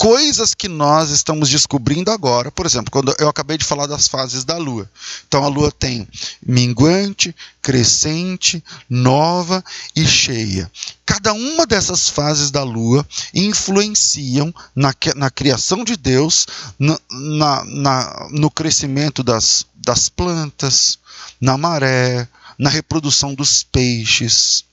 coisas 0.00 0.54
que 0.54 0.66
nós 0.66 1.10
estamos 1.10 1.50
descobrindo 1.50 2.10
agora. 2.10 2.50
Por 2.50 2.64
exemplo, 2.64 2.90
quando 2.90 3.14
eu 3.18 3.28
acabei 3.28 3.58
de 3.58 3.66
falar 3.66 3.86
das 3.86 4.08
fases 4.08 4.44
da 4.44 4.56
Lua. 4.56 4.90
Então 5.28 5.44
a 5.44 5.48
Lua 5.48 5.70
tem 5.70 6.08
minguante, 6.42 7.36
crescente, 7.60 8.64
nova 8.88 9.62
e 9.94 10.06
cheia. 10.06 10.72
Cada 11.04 11.34
uma 11.34 11.66
dessas 11.66 12.08
fases 12.08 12.50
da 12.50 12.62
Lua 12.62 13.06
influenciam 13.34 14.54
na, 14.74 14.94
na 15.16 15.30
criação 15.30 15.84
de 15.84 15.98
Deus, 15.98 16.46
na, 16.78 16.98
na, 17.10 17.64
na, 17.66 18.28
no 18.30 18.50
crescimento 18.50 19.22
das, 19.22 19.66
das 19.74 20.08
plantas, 20.08 20.98
na 21.38 21.58
maré, 21.58 22.26
na 22.58 22.70
reprodução 22.70 23.34
dos 23.34 23.62
peixes, 23.64 24.64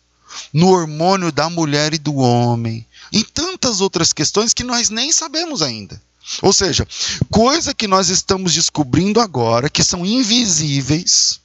no 0.53 0.69
hormônio 0.69 1.33
da 1.33 1.49
mulher 1.49 1.93
e 1.93 1.97
do 1.97 2.15
homem, 2.15 2.86
em 3.11 3.23
tantas 3.23 3.81
outras 3.81 4.13
questões 4.13 4.53
que 4.53 4.63
nós 4.63 4.89
nem 4.89 5.11
sabemos 5.11 5.61
ainda. 5.61 6.01
Ou 6.41 6.51
seja, 6.51 6.85
coisa 7.31 7.73
que 7.73 7.87
nós 7.87 8.09
estamos 8.09 8.53
descobrindo 8.53 9.21
agora, 9.21 9.69
que 9.69 9.83
são 9.83 10.05
invisíveis, 10.05 11.39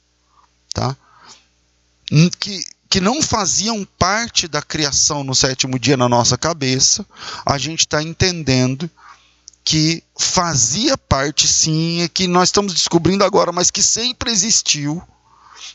tá? 0.74 0.96
que, 2.38 2.64
que 2.90 3.00
não 3.00 3.22
faziam 3.22 3.86
parte 3.98 4.48
da 4.48 4.60
criação 4.60 5.22
no 5.22 5.34
sétimo 5.34 5.78
dia 5.78 5.96
na 5.96 6.08
nossa 6.08 6.36
cabeça, 6.36 7.06
a 7.46 7.56
gente 7.58 7.80
está 7.80 8.02
entendendo 8.02 8.90
que 9.64 10.02
fazia 10.18 10.98
parte 10.98 11.46
sim, 11.46 12.08
que 12.12 12.26
nós 12.26 12.48
estamos 12.48 12.74
descobrindo 12.74 13.24
agora, 13.24 13.52
mas 13.52 13.70
que 13.70 13.82
sempre 13.82 14.32
existiu. 14.32 15.00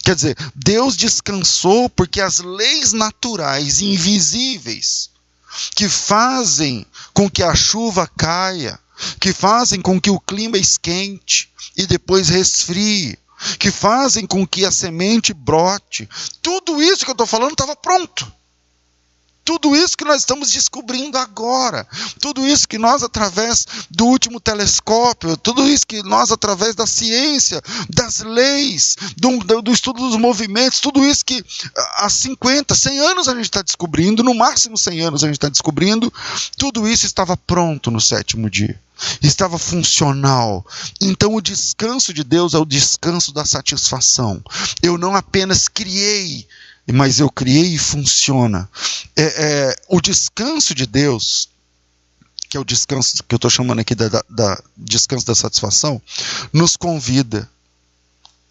Quer 0.03 0.15
dizer, 0.15 0.37
Deus 0.53 0.97
descansou 0.97 1.89
porque 1.89 2.19
as 2.19 2.39
leis 2.39 2.91
naturais 2.91 3.81
invisíveis 3.81 5.09
que 5.75 5.87
fazem 5.87 6.85
com 7.13 7.29
que 7.29 7.43
a 7.43 7.55
chuva 7.55 8.09
caia, 8.17 8.79
que 9.19 9.33
fazem 9.33 9.81
com 9.81 9.99
que 9.99 10.09
o 10.09 10.19
clima 10.19 10.57
esquente 10.57 11.51
e 11.75 11.85
depois 11.85 12.29
resfrie, 12.29 13.17
que 13.59 13.71
fazem 13.71 14.25
com 14.25 14.45
que 14.45 14.65
a 14.65 14.71
semente 14.71 15.33
brote. 15.33 16.09
Tudo 16.41 16.81
isso 16.81 17.05
que 17.05 17.11
eu 17.11 17.13
estou 17.13 17.27
falando 17.27 17.51
estava 17.51 17.75
pronto. 17.75 18.31
Tudo 19.47 19.73
isso 19.73 19.97
que 19.97 20.03
nós 20.03 20.17
estamos 20.19 20.51
descobrindo 20.51 21.17
agora, 21.17 21.87
tudo 22.19 22.45
isso 22.45 22.67
que 22.67 22.77
nós, 22.77 23.01
através 23.01 23.65
do 23.89 24.05
último 24.05 24.41
telescópio, 24.41 25.37
tudo 25.37 25.65
isso 25.65 25.87
que 25.87 26.03
nós, 26.03 26.33
através 26.33 26.75
da 26.75 26.85
ciência, 26.85 27.61
das 27.89 28.19
leis, 28.19 28.97
do, 29.15 29.61
do 29.61 29.71
estudo 29.71 30.01
dos 30.01 30.19
movimentos, 30.19 30.81
tudo 30.81 31.01
isso 31.01 31.23
que 31.23 31.41
há 31.95 32.09
50, 32.09 32.75
100 32.75 32.99
anos 32.99 33.29
a 33.29 33.35
gente 33.35 33.45
está 33.45 33.61
descobrindo, 33.61 34.21
no 34.21 34.33
máximo 34.33 34.77
100 34.77 34.99
anos 34.99 35.23
a 35.23 35.27
gente 35.27 35.37
está 35.37 35.47
descobrindo, 35.47 36.11
tudo 36.57 36.85
isso 36.85 37.05
estava 37.05 37.37
pronto 37.37 37.89
no 37.89 38.01
sétimo 38.01 38.49
dia 38.49 38.77
estava 39.21 39.59
funcional. 39.59 40.65
Então, 40.99 41.35
o 41.35 41.41
descanso 41.41 42.11
de 42.11 42.23
Deus 42.23 42.55
é 42.55 42.57
o 42.57 42.65
descanso 42.65 43.31
da 43.31 43.45
satisfação. 43.45 44.41
Eu 44.81 44.97
não 44.97 45.15
apenas 45.15 45.67
criei 45.67 46.47
mas 46.93 47.19
eu 47.19 47.29
criei 47.29 47.75
e 47.75 47.77
funciona. 47.77 48.69
É, 49.19 49.23
é, 49.23 49.75
o 49.89 49.99
descanso 49.99 50.75
de 50.75 50.85
Deus, 50.85 51.49
que 52.47 52.55
é 52.55 52.59
o 52.59 52.63
descanso 52.63 53.23
que 53.23 53.33
eu 53.33 53.37
estou 53.37 53.49
chamando 53.49 53.79
aqui 53.79 53.95
da, 53.95 54.07
da, 54.07 54.23
da 54.29 54.63
descanso 54.77 55.25
da 55.25 55.33
satisfação, 55.33 55.99
nos 56.53 56.77
convida 56.77 57.49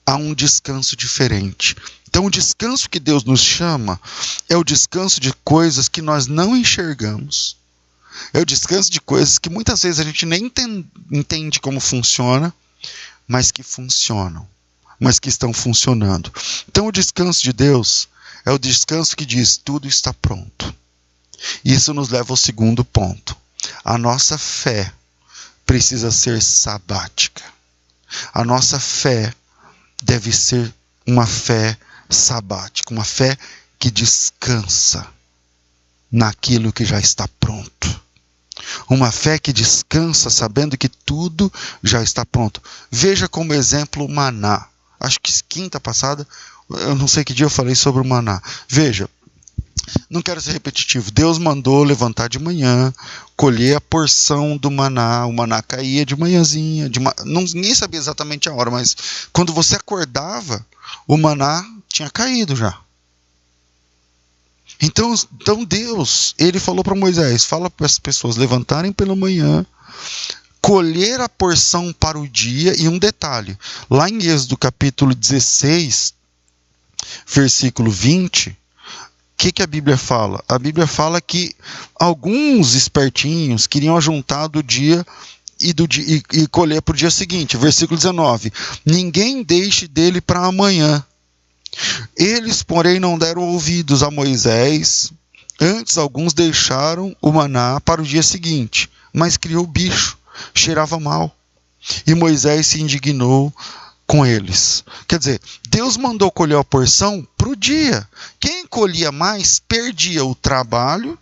a 0.05 0.17
um 0.17 0.35
descanso 0.35 0.97
diferente. 0.97 1.77
Então, 2.09 2.27
o 2.27 2.31
descanso 2.31 2.91
que 2.91 2.99
Deus 2.99 3.23
nos 3.23 3.41
chama 3.41 4.01
é 4.49 4.57
o 4.57 4.65
descanso 4.65 5.21
de 5.21 5.33
coisas 5.45 5.89
que 5.89 6.03
nós 6.03 6.27
não 6.27 6.57
enxergamos. 6.57 7.57
É 8.33 8.41
o 8.41 8.47
descanso 8.47 8.91
de 8.91 9.01
coisas 9.01 9.39
que 9.39 9.51
muitas 9.51 9.83
vezes 9.83 10.01
a 10.01 10.05
gente 10.05 10.27
nem 10.27 10.51
entende 11.13 11.61
como 11.61 11.79
funciona, 11.79 12.53
mas 13.29 13.53
que 13.53 13.63
funcionam, 13.63 14.49
mas 14.99 15.21
que 15.21 15.29
estão 15.29 15.53
funcionando. 15.53 16.33
Então, 16.69 16.87
o 16.87 16.93
descanso 16.93 17.43
de 17.43 17.53
Deus 17.53 18.09
é 18.47 18.53
o 18.53 18.59
descanso 18.59 19.17
que 19.17 19.27
diz: 19.27 19.57
tudo 19.57 19.89
está 19.89 20.15
pronto. 20.15 20.73
Isso 21.65 21.93
nos 21.93 22.09
leva 22.09 22.33
ao 22.33 22.37
segundo 22.37 22.85
ponto. 22.85 23.37
A 23.85 23.99
nossa 23.99 24.39
fé 24.39 24.93
precisa 25.67 26.13
ser 26.13 26.41
sabática. 26.41 27.43
A 28.33 28.45
nossa 28.45 28.79
fé 28.79 29.35
deve 30.03 30.33
ser 30.33 30.73
uma 31.05 31.27
fé 31.27 31.77
sabática, 32.09 32.95
uma 32.95 33.05
fé 33.05 33.37
que 33.79 33.91
descansa 33.91 35.07
naquilo 36.11 36.73
que 36.73 36.85
já 36.85 37.01
está 37.01 37.29
pronto. 37.41 38.01
Uma 38.89 39.11
fé 39.11 39.39
que 39.39 39.53
descansa 39.53 40.31
sabendo 40.31 40.79
que 40.79 40.89
tudo 40.89 41.53
já 41.83 42.01
está 42.03 42.25
pronto. 42.25 42.63
Veja 42.91 43.29
como 43.29 43.53
exemplo 43.53 44.05
o 44.05 44.09
maná. 44.09 44.69
Acho 44.99 45.21
que 45.21 45.33
quinta 45.43 45.79
passada 45.79 46.27
eu 46.71 46.95
não 46.95 47.07
sei 47.07 47.25
que 47.25 47.35
dia 47.35 47.47
eu 47.47 47.51
falei 47.51 47.75
sobre 47.75 48.01
o 48.01 48.05
maná. 48.05 48.43
Veja, 48.69 49.09
não 50.11 50.23
quero 50.23 50.41
ser 50.41 50.53
repetitivo. 50.53 51.11
Deus 51.11 51.39
mandou 51.39 51.85
levantar 51.85 52.29
de 52.29 52.39
manhã, 52.39 52.93
colher 53.37 53.77
a 53.77 53.81
porção 53.81 54.57
do 54.57 54.71
maná. 54.71 55.27
O 55.27 55.33
maná 55.33 55.63
caía 55.63 56.05
de 56.05 56.17
manhãzinha. 56.17 56.89
De 56.89 56.99
ma... 56.99 57.15
não, 57.25 57.43
ninguém 57.43 57.75
sabia 57.75 58.01
exatamente 58.01 58.49
a 58.49 58.55
hora, 58.55 58.71
mas 58.71 58.97
quando 59.33 59.53
você 59.53 59.77
acordava, 59.77 60.65
o 61.07 61.17
maná 61.17 61.65
tinha 61.89 62.11
caído 62.11 62.57
já. 62.57 62.79
Então, 64.81 65.15
então 65.41 65.65
Deus, 65.65 66.35
ele 66.39 66.59
falou 66.59 66.85
para 66.85 66.95
Moisés: 66.95 67.45
fala 67.45 67.71
para 67.71 67.87
as 67.87 67.99
pessoas 67.99 68.37
levantarem 68.37 68.93
pela 68.93 69.17
manhã, 69.17 69.65
colher 70.61 71.21
a 71.21 71.29
porção 71.29 71.93
para 71.93 72.19
o 72.19 72.29
dia. 72.29 72.75
E 72.79 72.89
um 72.89 72.99
detalhe: 72.99 73.57
lá 73.89 74.09
em 74.09 74.19
Êxodo 74.19 74.57
capítulo 74.57 75.15
16, 75.15 76.16
versículo 77.27 77.91
20, 77.91 78.51
o 78.51 78.55
que, 79.37 79.53
que 79.53 79.63
a 79.63 79.67
Bíblia 79.67 79.97
fala? 79.97 80.43
A 80.49 80.59
Bíblia 80.59 80.87
fala 80.87 81.21
que 81.21 81.55
alguns 81.95 82.75
espertinhos 82.75 83.67
queriam 83.67 84.01
juntar 84.01 84.47
do 84.47 84.63
dia 84.63 85.05
e, 85.61 85.73
do, 85.73 85.87
e, 85.95 86.23
e 86.33 86.47
colher 86.47 86.81
para 86.81 86.95
o 86.95 86.97
dia 86.97 87.11
seguinte. 87.11 87.57
Versículo 87.57 87.99
19: 87.99 88.53
Ninguém 88.85 89.43
deixe 89.43 89.87
dele 89.87 90.21
para 90.21 90.47
amanhã, 90.47 91.05
Eles, 92.17 92.63
porém, 92.63 92.99
não 92.99 93.19
deram 93.19 93.43
ouvidos 93.43 94.03
a 94.03 94.11
Moisés. 94.11 95.13
Antes, 95.61 95.99
alguns 95.99 96.33
deixaram 96.33 97.17
o 97.21 97.33
maná 97.33 97.81
para 97.81 98.01
o 98.03 98.05
dia 98.05 98.23
seguinte, 98.23 98.91
mas 99.13 99.37
criou 99.37 99.67
bicho, 99.67 100.19
cheirava 100.55 100.99
mal. 100.99 101.35
E 102.07 102.15
Moisés 102.15 102.67
se 102.67 102.81
indignou 102.81 103.53
com 104.07 104.25
eles. 104.25 104.85
Quer 105.09 105.19
dizer, 105.19 105.41
Deus 105.69 105.97
mandou 105.97 106.31
colher 106.31 106.59
a 106.59 106.65
porção 106.65 107.27
para 107.37 107.49
o 107.49 107.57
dia. 107.57 108.09
Quem 108.39 108.67
colhia 108.67 109.11
mais 109.11 109.59
perdia 109.59 110.25
o 110.25 110.35
trabalho, 110.35 111.19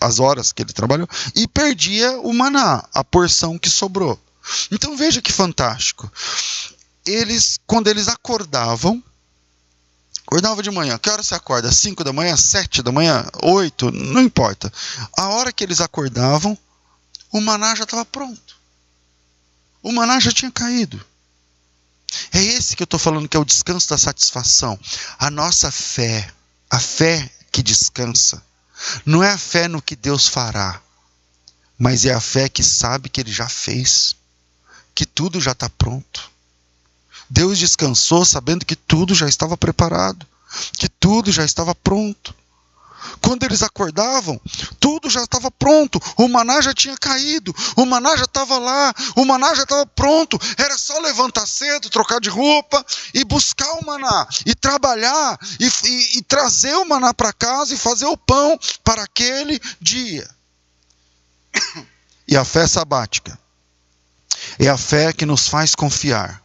as 0.00 0.20
horas 0.20 0.52
que 0.52 0.62
ele 0.62 0.72
trabalhou, 0.72 1.08
e 1.34 1.48
perdia 1.48 2.12
o 2.20 2.32
maná, 2.32 2.84
a 2.94 3.02
porção 3.02 3.58
que 3.58 3.68
sobrou. 3.68 4.18
Então 4.70 4.96
veja 4.96 5.20
que 5.20 5.32
fantástico. 5.32 6.10
Eles, 7.04 7.58
quando 7.66 7.88
eles 7.88 8.06
acordavam, 8.06 9.02
acordava 10.24 10.62
de 10.62 10.70
manhã, 10.70 10.96
que 10.98 11.10
hora 11.10 11.22
você 11.22 11.34
acorda? 11.34 11.72
5 11.72 12.04
da 12.04 12.12
manhã, 12.12 12.36
7 12.36 12.82
da 12.82 12.92
manhã, 12.92 13.26
8, 13.42 13.90
não 13.90 14.22
importa. 14.22 14.72
A 15.18 15.28
hora 15.30 15.52
que 15.52 15.64
eles 15.64 15.80
acordavam, 15.80 16.56
o 17.32 17.40
maná 17.40 17.74
já 17.74 17.84
estava 17.84 18.04
pronto. 18.04 18.56
O 19.82 19.90
maná 19.90 20.20
já 20.20 20.30
tinha 20.30 20.50
caído. 20.50 21.04
É 22.32 22.42
esse 22.42 22.76
que 22.76 22.82
eu 22.82 22.84
estou 22.84 23.00
falando 23.00 23.28
que 23.28 23.36
é 23.36 23.40
o 23.40 23.44
descanso 23.44 23.88
da 23.88 23.98
satisfação. 23.98 24.78
A 25.18 25.30
nossa 25.30 25.70
fé, 25.70 26.32
a 26.70 26.78
fé 26.78 27.30
que 27.50 27.62
descansa, 27.62 28.42
não 29.04 29.22
é 29.22 29.30
a 29.30 29.38
fé 29.38 29.68
no 29.68 29.82
que 29.82 29.94
Deus 29.94 30.26
fará, 30.26 30.80
mas 31.78 32.04
é 32.04 32.12
a 32.12 32.20
fé 32.20 32.48
que 32.48 32.62
sabe 32.62 33.08
que 33.08 33.20
Ele 33.20 33.32
já 33.32 33.48
fez, 33.48 34.16
que 34.94 35.06
tudo 35.06 35.40
já 35.40 35.52
está 35.52 35.68
pronto. 35.68 36.30
Deus 37.28 37.58
descansou 37.58 38.24
sabendo 38.24 38.66
que 38.66 38.76
tudo 38.76 39.14
já 39.14 39.28
estava 39.28 39.56
preparado, 39.56 40.26
que 40.78 40.88
tudo 40.88 41.32
já 41.32 41.44
estava 41.44 41.74
pronto. 41.74 42.34
Quando 43.20 43.44
eles 43.44 43.62
acordavam, 43.62 44.40
tudo 44.78 45.10
já 45.10 45.22
estava 45.22 45.50
pronto, 45.50 46.00
o 46.16 46.28
maná 46.28 46.60
já 46.60 46.74
tinha 46.74 46.96
caído, 46.96 47.54
o 47.76 47.84
maná 47.84 48.16
já 48.16 48.24
estava 48.24 48.58
lá, 48.58 48.94
o 49.16 49.24
maná 49.24 49.54
já 49.54 49.62
estava 49.62 49.86
pronto, 49.86 50.38
era 50.56 50.76
só 50.76 50.98
levantar 51.00 51.46
cedo, 51.46 51.90
trocar 51.90 52.20
de 52.20 52.28
roupa 52.28 52.84
e 53.14 53.24
buscar 53.24 53.70
o 53.74 53.86
maná, 53.86 54.26
e 54.46 54.54
trabalhar, 54.54 55.38
e, 55.58 55.66
e, 55.66 56.18
e 56.18 56.22
trazer 56.22 56.74
o 56.76 56.88
maná 56.88 57.12
para 57.14 57.32
casa 57.32 57.74
e 57.74 57.78
fazer 57.78 58.06
o 58.06 58.16
pão 58.16 58.58
para 58.84 59.02
aquele 59.02 59.60
dia. 59.80 60.28
E 62.26 62.36
a 62.36 62.44
fé 62.44 62.66
sabática 62.66 63.38
é 64.58 64.68
a 64.68 64.76
fé 64.76 65.12
que 65.12 65.26
nos 65.26 65.48
faz 65.48 65.74
confiar 65.74 66.42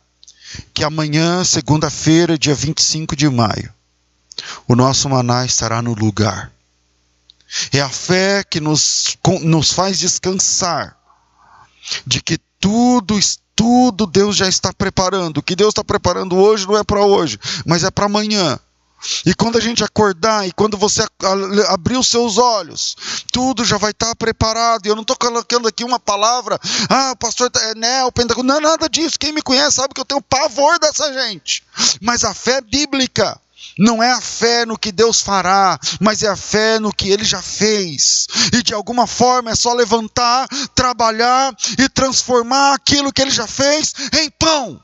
que 0.73 0.83
amanhã, 0.83 1.43
segunda-feira, 1.43 2.37
dia 2.37 2.55
25 2.55 3.15
de 3.15 3.29
maio, 3.29 3.73
o 4.67 4.75
nosso 4.75 5.09
maná 5.09 5.45
estará 5.45 5.81
no 5.81 5.93
lugar. 5.93 6.51
É 7.71 7.79
a 7.79 7.89
fé 7.89 8.43
que 8.43 8.59
nos, 8.59 9.17
nos 9.41 9.71
faz 9.71 9.97
descansar 9.97 10.97
de 12.05 12.21
que 12.21 12.37
tudo, 12.59 13.17
tudo 13.55 14.05
Deus 14.05 14.35
já 14.35 14.47
está 14.47 14.73
preparando. 14.73 15.37
O 15.37 15.43
que 15.43 15.55
Deus 15.55 15.69
está 15.69 15.83
preparando 15.83 16.35
hoje 16.35 16.67
não 16.67 16.77
é 16.77 16.83
para 16.83 17.05
hoje, 17.05 17.39
mas 17.65 17.83
é 17.83 17.91
para 17.91 18.05
amanhã. 18.05 18.59
E 19.25 19.33
quando 19.35 19.57
a 19.57 19.61
gente 19.61 19.83
acordar 19.83 20.47
e 20.47 20.51
quando 20.51 20.75
você 20.75 21.05
abrir 21.69 21.97
os 21.97 22.07
seus 22.07 22.37
olhos, 22.37 22.95
tudo 23.31 23.63
já 23.63 23.77
vai 23.77 23.91
estar 23.91 24.13
preparado. 24.15 24.85
E 24.85 24.89
eu 24.89 24.95
não 24.95 25.03
estou 25.03 25.15
colocando 25.15 25.67
aqui 25.67 25.83
uma 25.83 25.99
palavra, 25.99 26.59
ah, 26.89 27.11
o 27.11 27.15
pastor 27.15 27.49
é 27.55 27.75
neo, 27.75 28.11
pentecostal. 28.11 28.43
Não 28.43 28.57
é 28.57 28.59
nada 28.59 28.89
disso. 28.89 29.19
Quem 29.19 29.31
me 29.31 29.41
conhece 29.41 29.77
sabe 29.77 29.93
que 29.93 30.01
eu 30.01 30.05
tenho 30.05 30.21
pavor 30.21 30.79
dessa 30.79 31.13
gente. 31.13 31.63
Mas 32.01 32.23
a 32.23 32.33
fé 32.33 32.59
bíblica 32.59 33.39
não 33.77 34.01
é 34.01 34.11
a 34.11 34.21
fé 34.21 34.65
no 34.65 34.77
que 34.77 34.91
Deus 34.91 35.21
fará, 35.21 35.79
mas 35.99 36.23
é 36.23 36.27
a 36.27 36.35
fé 36.35 36.79
no 36.79 36.93
que 36.93 37.09
Ele 37.09 37.23
já 37.23 37.41
fez. 37.41 38.27
E 38.53 38.63
de 38.63 38.73
alguma 38.73 39.07
forma 39.07 39.51
é 39.51 39.55
só 39.55 39.73
levantar, 39.73 40.47
trabalhar 40.73 41.55
e 41.77 41.89
transformar 41.89 42.73
aquilo 42.73 43.11
que 43.11 43.21
Ele 43.21 43.31
já 43.31 43.47
fez 43.47 43.93
em 44.13 44.29
pão. 44.29 44.81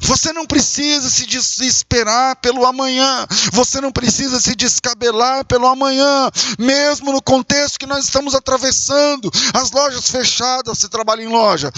Você 0.00 0.32
não 0.32 0.46
precisa 0.46 1.08
se 1.10 1.26
desesperar 1.26 2.36
pelo 2.36 2.64
amanhã. 2.66 3.26
Você 3.52 3.80
não 3.80 3.92
precisa 3.92 4.40
se 4.40 4.54
descabelar 4.54 5.44
pelo 5.44 5.66
amanhã. 5.66 6.30
Mesmo 6.58 7.12
no 7.12 7.22
contexto 7.22 7.78
que 7.78 7.86
nós 7.86 8.04
estamos 8.04 8.34
atravessando, 8.34 9.30
as 9.54 9.70
lojas 9.70 10.10
fechadas, 10.10 10.78
se 10.78 10.88
trabalha 10.88 11.22
em 11.22 11.28
loja, 11.28 11.72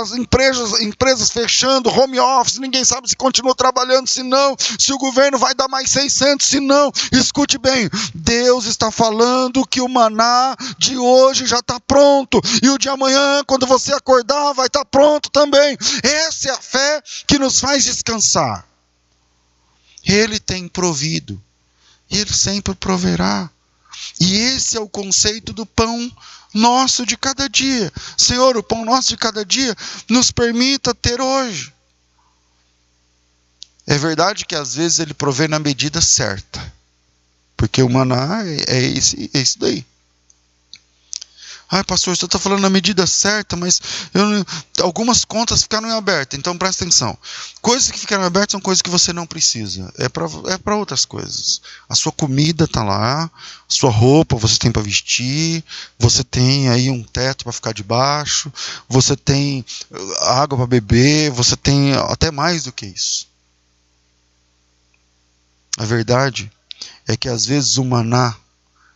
as 0.00 0.12
empresas, 0.12 0.80
empresas 0.80 1.30
fechando, 1.30 1.90
home 1.90 2.18
office, 2.18 2.58
ninguém 2.58 2.84
sabe 2.84 3.08
se 3.08 3.16
continua 3.16 3.54
trabalhando, 3.54 4.08
se 4.08 4.22
não, 4.22 4.56
se 4.78 4.92
o 4.92 4.98
governo 4.98 5.38
vai 5.38 5.54
dar 5.54 5.68
mais 5.68 5.90
600, 5.90 6.46
se 6.46 6.60
não. 6.60 6.90
Escute 7.12 7.58
bem, 7.58 7.88
Deus 8.14 8.66
está 8.66 8.90
falando 8.90 9.66
que 9.66 9.80
o 9.80 9.88
maná 9.88 10.56
de 10.78 10.96
hoje 10.98 11.46
já 11.46 11.58
está 11.58 11.78
pronto. 11.80 12.40
E 12.62 12.68
o 12.68 12.78
de 12.78 12.88
amanhã, 12.88 13.42
quando 13.46 13.66
você 13.66 13.92
acordar, 13.92 14.52
vai 14.52 14.66
estar 14.66 14.84
pronto 14.84 15.30
também. 15.30 15.76
Essa 16.02 16.48
é 16.48 16.52
a 16.52 16.58
fé 16.58 17.02
que 17.26 17.38
nos 17.38 17.45
nos 17.46 17.60
faz 17.60 17.84
descansar. 17.84 18.66
Ele 20.04 20.38
tem 20.40 20.68
provido. 20.68 21.40
Ele 22.10 22.32
sempre 22.32 22.74
proverá. 22.74 23.48
E 24.20 24.36
esse 24.36 24.76
é 24.76 24.80
o 24.80 24.88
conceito 24.88 25.52
do 25.52 25.64
pão 25.64 26.10
nosso 26.52 27.06
de 27.06 27.16
cada 27.16 27.48
dia. 27.48 27.92
Senhor, 28.16 28.56
o 28.56 28.62
pão 28.62 28.84
nosso 28.84 29.08
de 29.08 29.16
cada 29.16 29.44
dia 29.44 29.74
nos 30.08 30.30
permita 30.30 30.94
ter 30.94 31.20
hoje. 31.20 31.72
É 33.86 33.96
verdade 33.96 34.44
que 34.44 34.56
às 34.56 34.74
vezes 34.74 34.98
ele 34.98 35.14
provê 35.14 35.46
na 35.46 35.60
medida 35.60 36.00
certa. 36.00 36.74
Porque 37.56 37.80
o 37.80 37.88
maná 37.88 38.42
é, 38.44 38.64
é, 38.66 38.82
esse, 38.88 39.30
é 39.32 39.40
isso 39.40 39.58
daí. 39.60 39.86
Ai, 41.68 41.82
pastor, 41.82 42.16
você 42.16 42.26
está 42.26 42.38
falando 42.38 42.60
na 42.60 42.70
medida 42.70 43.08
certa, 43.08 43.56
mas 43.56 43.80
algumas 44.80 45.24
contas 45.24 45.62
ficaram 45.62 45.88
em 45.88 45.92
aberto, 45.92 46.36
então 46.36 46.56
presta 46.56 46.84
atenção. 46.84 47.18
Coisas 47.60 47.90
que 47.90 47.98
ficaram 47.98 48.22
abertas 48.22 48.52
são 48.52 48.60
coisas 48.60 48.80
que 48.80 48.88
você 48.90 49.12
não 49.12 49.26
precisa. 49.26 49.92
É 49.98 50.08
para 50.08 50.26
é 50.26 50.74
outras 50.74 51.04
coisas. 51.04 51.60
A 51.88 51.96
sua 51.96 52.12
comida 52.12 52.64
está 52.64 52.84
lá, 52.84 53.28
sua 53.66 53.90
roupa 53.90 54.36
você 54.36 54.58
tem 54.58 54.70
para 54.70 54.80
vestir, 54.82 55.64
você 55.98 56.22
tem 56.22 56.68
aí 56.68 56.88
um 56.88 57.02
teto 57.02 57.42
para 57.42 57.52
ficar 57.52 57.72
debaixo, 57.72 58.52
você 58.88 59.16
tem 59.16 59.64
uh, 59.90 60.12
água 60.24 60.56
para 60.56 60.66
beber, 60.68 61.32
você 61.32 61.56
tem 61.56 61.94
até 61.94 62.30
mais 62.30 62.62
do 62.62 62.72
que 62.72 62.86
isso. 62.86 63.26
A 65.76 65.84
verdade 65.84 66.50
é 67.08 67.16
que 67.16 67.28
às 67.28 67.44
vezes 67.44 67.76
o 67.76 67.84
maná 67.84 68.36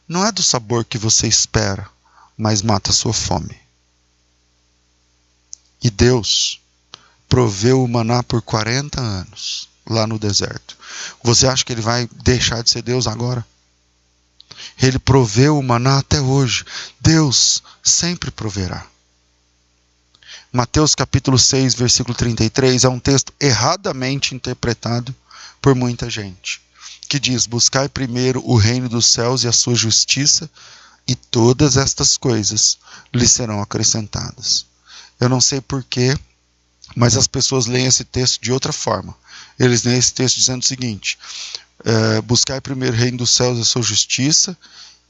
não 0.07 0.25
é 0.25 0.31
do 0.31 0.43
sabor 0.43 0.85
que 0.85 0.97
você 0.97 1.27
espera 1.27 1.91
mas 2.41 2.63
mata 2.63 2.91
sua 2.91 3.13
fome. 3.13 3.55
E 5.83 5.91
Deus 5.91 6.59
proveu 7.29 7.85
o 7.85 7.89
maná 7.89 8.23
por 8.23 8.41
40 8.41 8.99
anos 8.99 9.69
lá 9.87 10.07
no 10.07 10.19
deserto. 10.19 10.75
Você 11.23 11.47
acha 11.47 11.63
que 11.63 11.71
ele 11.71 11.83
vai 11.83 12.09
deixar 12.25 12.63
de 12.63 12.71
ser 12.71 12.81
Deus 12.81 13.07
agora? 13.07 13.47
Ele 14.81 14.99
proveu 14.99 15.59
o 15.59 15.63
maná 15.63 15.99
até 15.99 16.19
hoje. 16.19 16.65
Deus 16.99 17.63
sempre 17.83 18.31
proverá. 18.31 18.87
Mateus 20.51 20.95
capítulo 20.95 21.39
6, 21.39 21.75
versículo 21.75 22.15
33 22.15 22.85
é 22.85 22.89
um 22.89 22.99
texto 22.99 23.35
erradamente 23.39 24.35
interpretado 24.35 25.15
por 25.61 25.75
muita 25.75 26.09
gente, 26.09 26.63
que 27.07 27.21
diz: 27.21 27.47
Buscai 27.47 27.89
primeiro 27.89 28.43
o 28.47 28.57
reino 28.57 28.89
dos 28.89 29.07
céus 29.07 29.45
e 29.45 29.49
a 29.49 29.53
sua 29.53 29.75
justiça, 29.75 30.51
e 31.11 31.17
todas 31.17 31.77
estas 31.77 32.17
coisas 32.17 32.79
lhe 33.13 33.27
serão 33.27 33.61
acrescentadas. 33.61 34.65
Eu 35.19 35.29
não 35.29 35.41
sei 35.41 35.61
porquê, 35.61 36.17
mas 36.95 37.17
as 37.17 37.27
pessoas 37.27 37.67
leem 37.67 37.87
esse 37.87 38.05
texto 38.05 38.41
de 38.41 38.53
outra 38.53 38.73
forma. 38.73 39.13
Eles 39.59 39.83
leem 39.83 39.99
esse 39.99 40.15
texto 40.15 40.37
dizendo 40.37 40.63
o 40.63 40.67
seguinte: 40.67 41.19
é, 41.85 42.21
buscai 42.21 42.61
primeiro 42.61 42.95
o 42.95 42.99
reino 42.99 43.19
dos 43.19 43.35
céus 43.35 43.59
e 43.59 43.63
a 43.63 43.65
sua 43.65 43.83
justiça, 43.83 44.57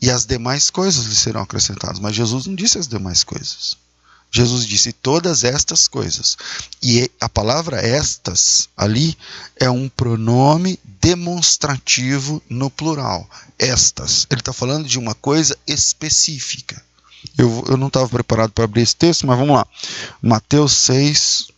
e 0.00 0.10
as 0.10 0.24
demais 0.24 0.70
coisas 0.70 1.04
lhe 1.04 1.14
serão 1.14 1.42
acrescentadas. 1.42 2.00
Mas 2.00 2.16
Jesus 2.16 2.46
não 2.46 2.54
disse 2.54 2.78
as 2.78 2.88
demais 2.88 3.22
coisas. 3.22 3.76
Jesus 4.30 4.64
disse 4.64 4.92
todas 4.92 5.42
estas 5.42 5.88
coisas. 5.88 6.36
E 6.82 7.10
a 7.20 7.28
palavra 7.28 7.80
estas 7.80 8.68
ali 8.76 9.16
é 9.56 9.68
um 9.68 9.88
pronome 9.88 10.78
demonstrativo 11.00 12.40
no 12.48 12.70
plural. 12.70 13.28
Estas. 13.58 14.26
Ele 14.30 14.40
está 14.40 14.52
falando 14.52 14.86
de 14.86 14.98
uma 14.98 15.14
coisa 15.14 15.56
específica. 15.66 16.80
Eu, 17.36 17.64
eu 17.68 17.76
não 17.76 17.88
estava 17.88 18.08
preparado 18.08 18.52
para 18.52 18.64
abrir 18.64 18.82
esse 18.82 18.96
texto, 18.96 19.26
mas 19.26 19.38
vamos 19.38 19.54
lá. 19.54 19.66
Mateus 20.22 20.72
6. 20.74 21.48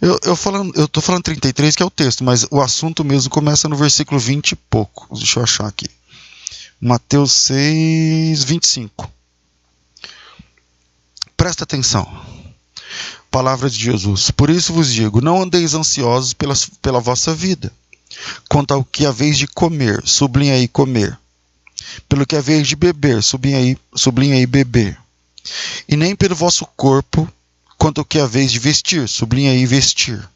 Eu, 0.00 0.18
eu, 0.24 0.36
falando, 0.36 0.72
eu 0.76 0.86
tô 0.86 1.00
falando 1.00 1.22
33, 1.22 1.76
que 1.76 1.82
é 1.82 1.86
o 1.86 1.90
texto, 1.90 2.22
mas 2.22 2.46
o 2.50 2.60
assunto 2.60 3.04
mesmo 3.04 3.30
começa 3.30 3.68
no 3.68 3.76
versículo 3.76 4.20
20 4.20 4.52
e 4.52 4.56
pouco. 4.56 5.08
Deixa 5.16 5.38
eu 5.38 5.44
achar 5.44 5.66
aqui. 5.66 5.86
Mateus 6.80 7.32
6, 7.32 8.44
25. 8.44 9.13
Presta 11.44 11.64
atenção. 11.64 12.10
Palavra 13.30 13.68
de 13.68 13.78
Jesus. 13.78 14.30
Por 14.30 14.48
isso 14.48 14.72
vos 14.72 14.90
digo: 14.90 15.20
não 15.20 15.42
andeis 15.42 15.74
ansiosos 15.74 16.32
pela, 16.32 16.54
pela 16.80 17.00
vossa 17.00 17.34
vida. 17.34 17.70
Quanto 18.48 18.72
ao 18.72 18.82
que 18.82 19.04
haveis 19.04 19.36
de 19.36 19.46
comer, 19.46 20.00
sublinha 20.06 20.54
aí 20.54 20.66
comer. 20.66 21.18
Pelo 22.08 22.24
que 22.24 22.34
haveis 22.34 22.66
de 22.66 22.74
beber, 22.74 23.22
sublinha 23.22 23.58
aí, 23.58 23.76
sublinha 23.94 24.36
aí 24.36 24.46
beber. 24.46 24.98
E 25.86 25.94
nem 25.96 26.16
pelo 26.16 26.34
vosso 26.34 26.64
corpo, 26.74 27.30
quanto 27.76 27.98
ao 27.98 28.06
que 28.06 28.18
haveis 28.18 28.50
de 28.50 28.58
vestir, 28.58 29.06
sublinha 29.06 29.50
aí 29.50 29.66
vestir. 29.66 30.26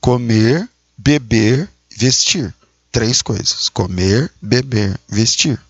Comer, 0.00 0.66
beber, 0.96 1.68
vestir. 1.94 2.54
Três 2.90 3.20
coisas: 3.20 3.68
comer, 3.68 4.32
beber, 4.40 4.98
vestir. 5.06 5.60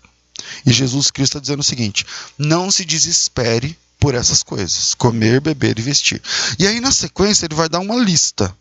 E 0.65 0.71
Jesus 0.71 1.11
Cristo 1.11 1.31
está 1.31 1.39
dizendo 1.41 1.59
o 1.59 1.63
seguinte: 1.63 2.05
não 2.37 2.71
se 2.71 2.85
desespere 2.85 3.77
por 4.03 4.15
essas 4.15 4.43
coisas: 4.43 4.93
comer, 4.93 5.39
beber 5.39 5.79
e 5.79 5.81
vestir. 5.81 6.21
E 6.59 6.67
aí, 6.67 6.81
na 6.81 6.91
sequência, 6.91 7.45
ele 7.45 7.55
vai 7.55 7.69
dar 7.69 7.79
uma 7.79 7.95
lista. 7.95 8.53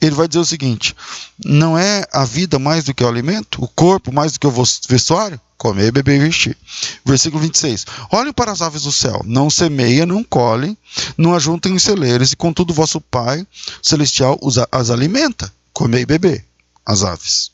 Ele 0.00 0.16
vai 0.16 0.26
dizer 0.26 0.40
o 0.40 0.44
seguinte: 0.44 0.96
não 1.44 1.78
é 1.78 2.04
a 2.12 2.24
vida 2.24 2.58
mais 2.58 2.82
do 2.82 2.92
que 2.92 3.04
o 3.04 3.08
alimento? 3.08 3.62
O 3.62 3.68
corpo 3.68 4.12
mais 4.12 4.32
do 4.32 4.40
que 4.40 4.46
o 4.48 4.64
vestuário? 4.88 5.40
Comer, 5.56 5.92
beber 5.92 6.16
e 6.16 6.24
vestir. 6.24 6.58
Versículo 7.04 7.40
26. 7.40 7.86
Olhem 8.10 8.32
para 8.32 8.50
as 8.50 8.60
aves 8.60 8.82
do 8.82 8.90
céu, 8.90 9.22
não 9.24 9.48
semeiam, 9.48 10.06
não 10.06 10.24
colhem, 10.24 10.76
não 11.16 11.36
ajuntem 11.36 11.72
em 11.72 11.78
celeiros, 11.78 12.32
e 12.32 12.36
contudo 12.36 12.74
vosso 12.74 13.00
Pai 13.00 13.46
celestial 13.80 14.38
as 14.72 14.90
alimenta. 14.90 15.52
Comer 15.72 16.00
e 16.00 16.06
beber, 16.06 16.44
as 16.84 17.04
aves. 17.04 17.52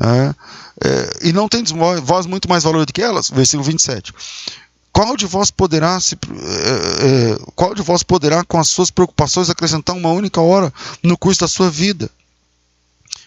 É, 0.00 0.34
é, 0.88 1.28
e 1.28 1.32
não 1.32 1.48
tem 1.48 1.62
vós 2.02 2.26
muito 2.26 2.48
mais 2.48 2.64
valor 2.64 2.86
do 2.86 2.92
que 2.92 3.02
elas? 3.02 3.28
Versículo 3.28 3.64
27. 3.64 4.12
Qual 4.94 5.16
de 5.16 5.26
vós 5.26 5.50
poderá 5.50 5.98
se, 5.98 6.14
é, 6.14 6.18
é, 6.18 7.38
qual 7.56 7.74
de 7.74 7.82
vós 7.82 8.04
poderá 8.04 8.44
com 8.44 8.60
as 8.60 8.68
suas 8.68 8.92
preocupações 8.92 9.50
acrescentar 9.50 9.96
uma 9.96 10.10
única 10.10 10.40
hora 10.40 10.72
no 11.02 11.18
curso 11.18 11.40
da 11.40 11.48
sua 11.48 11.68
vida? 11.68 12.08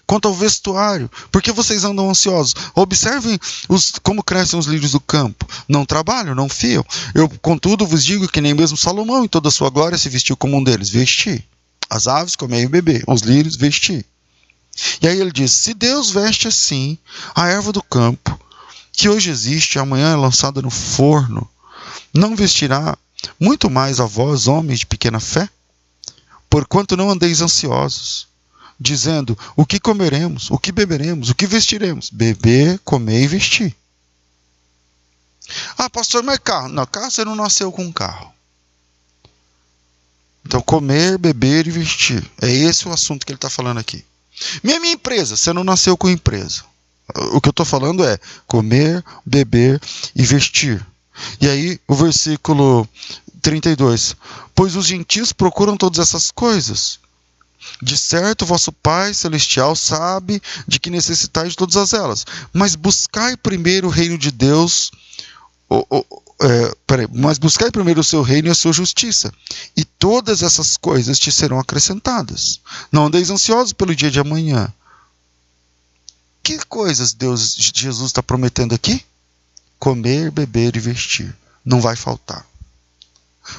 Quanto 0.06 0.30
ao 0.30 0.34
vestuário, 0.34 1.12
por 1.30 1.42
que 1.42 1.52
vocês 1.52 1.84
andam 1.84 2.10
ansiosos? 2.10 2.56
Observem 2.74 3.38
os, 3.68 3.92
como 4.02 4.24
crescem 4.24 4.58
os 4.58 4.66
lírios 4.66 4.94
do 4.94 5.02
campo. 5.02 5.46
Não 5.68 5.86
trabalham, 5.86 6.34
não 6.34 6.48
fiam. 6.48 6.86
Eu, 7.14 7.28
contudo, 7.42 7.86
vos 7.86 8.02
digo 8.02 8.30
que 8.30 8.40
nem 8.40 8.54
mesmo 8.54 8.78
Salomão, 8.78 9.26
em 9.26 9.28
toda 9.28 9.50
a 9.50 9.52
sua 9.52 9.70
glória, 9.70 9.98
se 9.98 10.08
vestiu 10.08 10.38
como 10.38 10.56
um 10.56 10.64
deles. 10.64 10.88
Vesti. 10.88 11.46
As 11.90 12.08
aves 12.08 12.38
comem 12.38 12.62
e 12.62 12.68
beber, 12.70 13.04
os 13.06 13.20
lírios 13.24 13.58
vesti. 13.58 14.06
E 15.02 15.08
aí 15.08 15.20
ele 15.20 15.34
diz: 15.34 15.52
se 15.52 15.74
Deus 15.74 16.12
veste 16.12 16.48
assim 16.48 16.98
a 17.36 17.50
erva 17.50 17.74
do 17.74 17.84
campo, 17.84 18.40
que 18.94 19.10
hoje 19.10 19.30
existe 19.30 19.78
amanhã 19.78 20.14
é 20.14 20.16
lançada 20.16 20.62
no 20.62 20.70
forno, 20.70 21.50
não 22.14 22.36
vestirá 22.36 22.98
muito 23.40 23.70
mais 23.70 24.00
a 24.00 24.06
vós, 24.06 24.48
homens 24.48 24.80
de 24.80 24.86
pequena 24.86 25.20
fé? 25.20 25.50
Porquanto 26.50 26.96
não 26.96 27.10
andeis 27.10 27.42
ansiosos, 27.42 28.28
dizendo: 28.80 29.38
o 29.56 29.66
que 29.66 29.80
comeremos, 29.80 30.50
o 30.50 30.58
que 30.58 30.72
beberemos, 30.72 31.30
o 31.30 31.36
que 31.36 31.46
vestiremos? 31.46 32.10
Beber, 32.10 32.80
comer 32.80 33.24
e 33.24 33.28
vestir. 33.28 33.76
Ah, 35.78 35.90
pastor, 35.90 36.24
mas 36.24 36.40
carro? 36.40 36.68
Não, 36.70 36.86
carro 36.86 37.12
você 37.12 37.24
não 37.24 37.36
nasceu 37.36 37.72
com 37.72 37.92
carro. 37.92 38.34
Então, 40.46 40.62
comer, 40.62 41.18
beber 41.18 41.68
e 41.68 41.72
vestir. 41.72 42.26
É 42.42 42.50
esse 42.50 42.88
o 42.88 42.94
assunto 42.94 43.26
que 43.26 43.32
ele 43.32 43.38
está 43.38 43.50
falando 43.50 43.80
aqui. 43.80 44.06
Minha, 44.64 44.80
minha 44.80 44.94
empresa, 44.94 45.36
você 45.36 45.52
não 45.52 45.64
nasceu 45.64 45.98
com 45.98 46.10
empresa. 46.10 46.64
O 47.34 47.42
que 47.42 47.50
eu 47.50 47.52
estou 47.52 47.66
falando 47.66 48.06
é 48.06 48.18
comer, 48.46 49.04
beber 49.26 49.82
e 50.16 50.24
vestir. 50.24 50.86
E 51.40 51.48
aí, 51.48 51.80
o 51.88 51.96
versículo 51.96 52.88
32. 53.42 54.16
Pois 54.54 54.76
os 54.76 54.86
gentios 54.86 55.32
procuram 55.32 55.78
todas 55.78 56.00
essas 56.00 56.32
coisas. 56.32 57.00
De 57.82 57.98
certo, 57.98 58.46
vosso 58.46 58.72
Pai 58.72 59.14
Celestial 59.14 59.76
sabe 59.76 60.42
de 60.68 60.80
que 60.80 60.90
necessitais 60.90 61.50
de 61.50 61.58
todas 61.58 61.94
elas. 61.94 62.26
Mas 62.54 62.76
buscai 62.76 63.36
primeiro 63.36 63.88
o 63.88 63.92
reino 63.92 64.18
de 64.18 64.32
Deus. 64.32 64.92
Oh, 65.70 65.86
oh, 65.90 66.06
é, 66.40 66.76
peraí, 66.86 67.08
mas 67.12 67.38
buscai 67.38 67.72
primeiro 67.72 68.02
o 68.02 68.04
seu 68.04 68.22
reino 68.22 68.48
e 68.48 68.52
a 68.52 68.56
sua 68.56 68.72
justiça, 68.72 69.34
e 69.76 69.84
todas 69.84 70.44
essas 70.44 70.78
coisas 70.78 71.18
te 71.18 71.32
serão 71.32 71.60
acrescentadas. 71.60 72.62
Não 72.92 73.08
andeis 73.08 73.30
ansiosos 73.30 73.74
pelo 73.74 73.96
dia 73.96 74.12
de 74.12 74.20
amanhã. 74.20 74.72
Que 76.44 76.60
coisas 76.66 77.14
Deus, 77.14 77.56
Jesus 77.76 78.08
está 78.08 78.22
prometendo 78.22 78.74
aqui? 78.74 79.04
Comer, 79.80 80.32
beber 80.32 80.76
e 80.76 80.80
vestir. 80.80 81.36
Não 81.64 81.82
vai 81.82 81.96
faltar. 81.96 82.46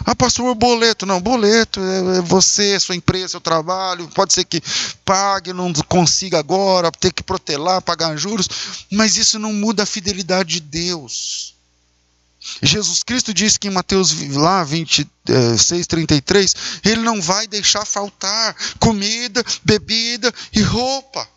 Ah, 0.05 0.15
pastor, 0.15 0.55
boleto. 0.55 1.07
Não, 1.07 1.21
boleto 1.21 1.81
é, 1.81 2.19
é 2.19 2.21
você, 2.21 2.79
sua 2.79 2.95
empresa, 2.95 3.29
seu 3.29 3.41
trabalho. 3.41 4.09
Pode 4.09 4.33
ser 4.33 4.45
que 4.45 4.63
pague, 5.05 5.53
não 5.53 5.73
consiga 5.89 6.39
agora, 6.39 6.93
ter 6.93 7.13
que 7.13 7.23
protelar, 7.23 7.83
pagar 7.83 8.17
juros. 8.17 8.49
Mas 8.91 9.17
isso 9.17 9.39
não 9.39 9.53
muda 9.53 9.83
a 9.83 9.87
fidelidade 9.87 10.55
de 10.55 10.61
Deus. 10.61 11.55
Jesus 12.63 13.03
Cristo 13.03 13.35
disse 13.35 13.59
que 13.59 13.69
em 13.69 13.73
Mateus 13.73 14.13
lá 14.31 14.63
26, 14.63 15.87
33, 15.87 16.55
ele 16.85 17.03
não 17.03 17.21
vai 17.21 17.47
deixar 17.47 17.85
faltar 17.85 18.55
comida, 18.79 19.45
bebida 19.65 20.33
e 20.53 20.63
roupa. 20.63 21.29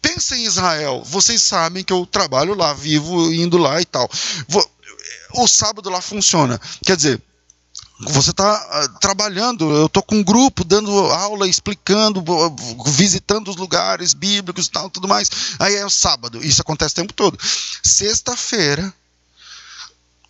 Pensa 0.00 0.36
em 0.36 0.44
Israel. 0.44 1.02
Vocês 1.04 1.42
sabem 1.42 1.84
que 1.84 1.92
eu 1.92 2.06
trabalho 2.06 2.54
lá, 2.54 2.72
vivo 2.72 3.32
indo 3.32 3.58
lá 3.58 3.80
e 3.80 3.84
tal. 3.84 4.08
O 5.34 5.46
sábado 5.46 5.90
lá 5.90 6.00
funciona. 6.00 6.60
Quer 6.84 6.96
dizer, 6.96 7.22
você 8.00 8.30
está 8.30 8.54
ah, 8.54 8.88
trabalhando, 9.00 9.70
eu 9.70 9.86
estou 9.86 10.02
com 10.02 10.16
um 10.16 10.24
grupo 10.24 10.62
dando 10.64 10.92
aula, 11.12 11.48
explicando, 11.48 12.22
visitando 12.86 13.48
os 13.48 13.56
lugares 13.56 14.12
bíblicos 14.12 14.66
e 14.66 14.70
tal, 14.70 14.90
tudo 14.90 15.08
mais. 15.08 15.30
Aí 15.58 15.74
é 15.74 15.84
o 15.84 15.90
sábado, 15.90 16.44
isso 16.44 16.60
acontece 16.60 16.92
o 16.92 16.96
tempo 16.96 17.14
todo. 17.14 17.38
Sexta-feira, 17.82 18.92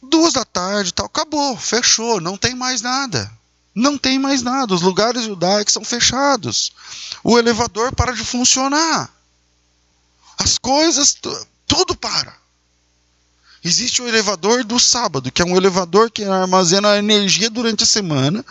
duas 0.00 0.32
da 0.32 0.44
tarde, 0.44 0.94
tal, 0.94 1.06
acabou, 1.06 1.56
fechou, 1.56 2.20
não 2.20 2.36
tem 2.36 2.54
mais 2.54 2.82
nada. 2.82 3.30
Não 3.74 3.98
tem 3.98 4.18
mais 4.18 4.42
nada. 4.42 4.72
Os 4.72 4.80
lugares 4.80 5.24
judaicos 5.24 5.74
são 5.74 5.84
fechados. 5.84 6.72
O 7.22 7.38
elevador 7.38 7.94
para 7.94 8.12
de 8.12 8.24
funcionar. 8.24 9.10
As 10.38 10.58
coisas, 10.58 11.16
tudo 11.66 11.96
para. 11.96 12.34
Existe 13.64 14.00
o 14.00 14.06
elevador 14.06 14.62
do 14.62 14.78
sábado, 14.78 15.32
que 15.32 15.42
é 15.42 15.44
um 15.44 15.56
elevador 15.56 16.08
que 16.08 16.22
armazena 16.22 16.96
energia 16.98 17.50
durante 17.50 17.82
a 17.82 17.86
semana 17.86 18.44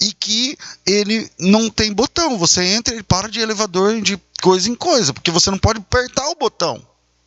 e 0.00 0.12
que 0.12 0.56
ele 0.86 1.28
não 1.38 1.68
tem 1.68 1.92
botão. 1.92 2.38
Você 2.38 2.62
entra 2.64 2.94
e 2.94 3.02
para 3.02 3.28
de 3.28 3.40
elevador 3.40 4.00
de 4.00 4.16
coisa 4.40 4.68
em 4.68 4.76
coisa, 4.76 5.12
porque 5.12 5.30
você 5.30 5.50
não 5.50 5.58
pode 5.58 5.80
apertar 5.80 6.28
o 6.28 6.36
botão, 6.36 6.80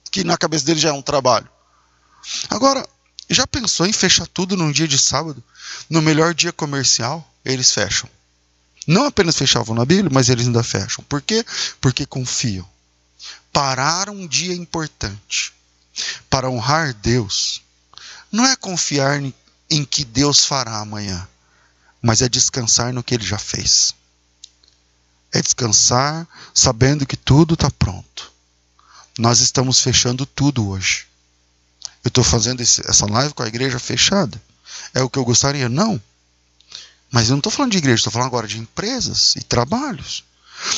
que 0.09 0.23
na 0.23 0.37
cabeça 0.37 0.65
dele 0.65 0.79
já 0.79 0.89
é 0.89 0.93
um 0.93 1.01
trabalho. 1.01 1.49
Agora, 2.49 2.87
já 3.29 3.45
pensou 3.45 3.85
em 3.85 3.91
fechar 3.91 4.27
tudo 4.27 4.55
num 4.55 4.71
dia 4.71 4.87
de 4.87 4.97
sábado? 4.97 5.43
No 5.89 6.01
melhor 6.01 6.33
dia 6.33 6.53
comercial, 6.53 7.27
eles 7.43 7.71
fecham. 7.71 8.09
Não 8.87 9.05
apenas 9.05 9.37
fechavam 9.37 9.75
na 9.75 9.83
Bíblia, 9.83 10.09
mas 10.13 10.29
eles 10.29 10.47
ainda 10.47 10.63
fecham. 10.63 11.03
Por 11.09 11.21
quê? 11.21 11.45
Porque 11.81 12.05
confiam 12.05 12.65
parar 13.51 14.09
um 14.09 14.27
dia 14.27 14.53
importante 14.53 15.53
para 16.29 16.49
honrar 16.49 16.93
Deus 16.93 17.61
não 18.31 18.45
é 18.45 18.55
confiar 18.55 19.21
em 19.69 19.85
que 19.85 20.03
Deus 20.03 20.43
fará 20.43 20.79
amanhã, 20.79 21.27
mas 22.01 22.21
é 22.23 22.27
descansar 22.27 22.91
no 22.91 23.03
que 23.03 23.13
ele 23.13 23.23
já 23.23 23.37
fez. 23.37 23.93
É 25.31 25.39
descansar 25.39 26.27
sabendo 26.53 27.05
que 27.05 27.15
tudo 27.15 27.53
está 27.53 27.69
pronto. 27.69 28.31
Nós 29.19 29.39
estamos 29.39 29.79
fechando 29.79 30.25
tudo 30.25 30.67
hoje. 30.67 31.05
Eu 32.03 32.07
estou 32.07 32.23
fazendo 32.23 32.61
esse, 32.61 32.81
essa 32.89 33.05
live 33.05 33.35
com 33.35 33.43
a 33.43 33.47
igreja 33.47 33.79
fechada. 33.79 34.41
É 34.93 35.01
o 35.03 35.09
que 35.09 35.19
eu 35.19 35.25
gostaria? 35.25 35.69
Não. 35.69 36.01
Mas 37.11 37.27
eu 37.27 37.33
não 37.33 37.37
estou 37.37 37.51
falando 37.51 37.71
de 37.71 37.77
igreja, 37.77 37.97
estou 37.97 38.11
falando 38.11 38.27
agora 38.27 38.47
de 38.47 38.57
empresas 38.57 39.35
e 39.35 39.41
trabalhos. 39.41 40.23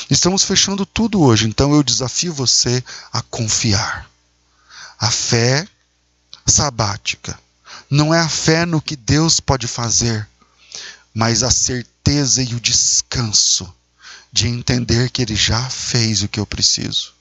Estamos 0.10 0.43
fechando 0.43 0.86
tudo 0.86 1.21
hoje, 1.21 1.48
então 1.48 1.74
eu 1.74 1.84
desafio 1.84 2.34
você 2.34 2.84
a 3.12 3.21
confiar. 3.21 4.10
A 5.00 5.10
fé 5.12 5.67
sabática 6.45 7.39
não 7.89 8.13
é 8.13 8.19
a 8.19 8.30
fé 8.30 8.65
no 8.65 8.82
que 8.82 8.95
Deus 8.95 9.39
pode 9.39 9.67
fazer, 9.67 10.28
mas 11.13 11.43
a 11.43 11.52
certeza 11.52 12.43
e 12.43 12.54
o 12.54 12.60
descanso 12.60 13.74
de 14.32 14.48
entender 14.48 15.10
que 15.10 15.21
Ele 15.21 15.36
já 15.36 15.69
fez 15.69 16.21
o 16.24 16.28
que 16.28 16.39
eu 16.39 16.45
preciso 16.45 17.14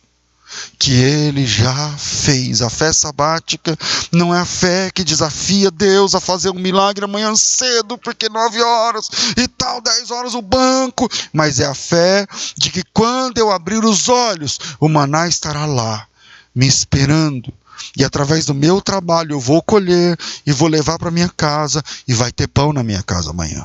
que 0.78 0.92
ele 0.92 1.46
já 1.46 1.90
fez. 1.98 2.62
A 2.62 2.70
fé 2.70 2.92
sabática 2.92 3.76
não 4.12 4.34
é 4.34 4.40
a 4.40 4.44
fé 4.46 4.90
que 4.90 5.04
desafia 5.04 5.70
Deus 5.70 6.14
a 6.14 6.20
fazer 6.20 6.50
um 6.50 6.58
milagre 6.58 7.04
amanhã 7.04 7.34
cedo, 7.34 7.98
porque 7.98 8.28
nove 8.28 8.62
horas 8.62 9.08
e 9.36 9.48
tal, 9.48 9.80
dez 9.80 10.10
horas 10.10 10.34
o 10.34 10.42
banco, 10.42 11.08
mas 11.32 11.60
é 11.60 11.66
a 11.66 11.74
fé 11.74 12.26
de 12.56 12.70
que 12.70 12.82
quando 12.92 13.38
eu 13.38 13.50
abrir 13.50 13.84
os 13.84 14.08
olhos, 14.08 14.58
o 14.78 14.88
maná 14.88 15.26
estará 15.28 15.66
lá, 15.66 16.06
me 16.54 16.66
esperando. 16.66 17.52
E 17.96 18.04
através 18.04 18.46
do 18.46 18.54
meu 18.54 18.80
trabalho 18.80 19.32
eu 19.32 19.40
vou 19.40 19.60
colher 19.62 20.18
e 20.46 20.52
vou 20.52 20.68
levar 20.68 20.98
para 20.98 21.10
minha 21.10 21.28
casa 21.28 21.82
e 22.06 22.14
vai 22.14 22.32
ter 22.32 22.46
pão 22.46 22.72
na 22.72 22.82
minha 22.82 23.02
casa 23.02 23.30
amanhã. 23.30 23.64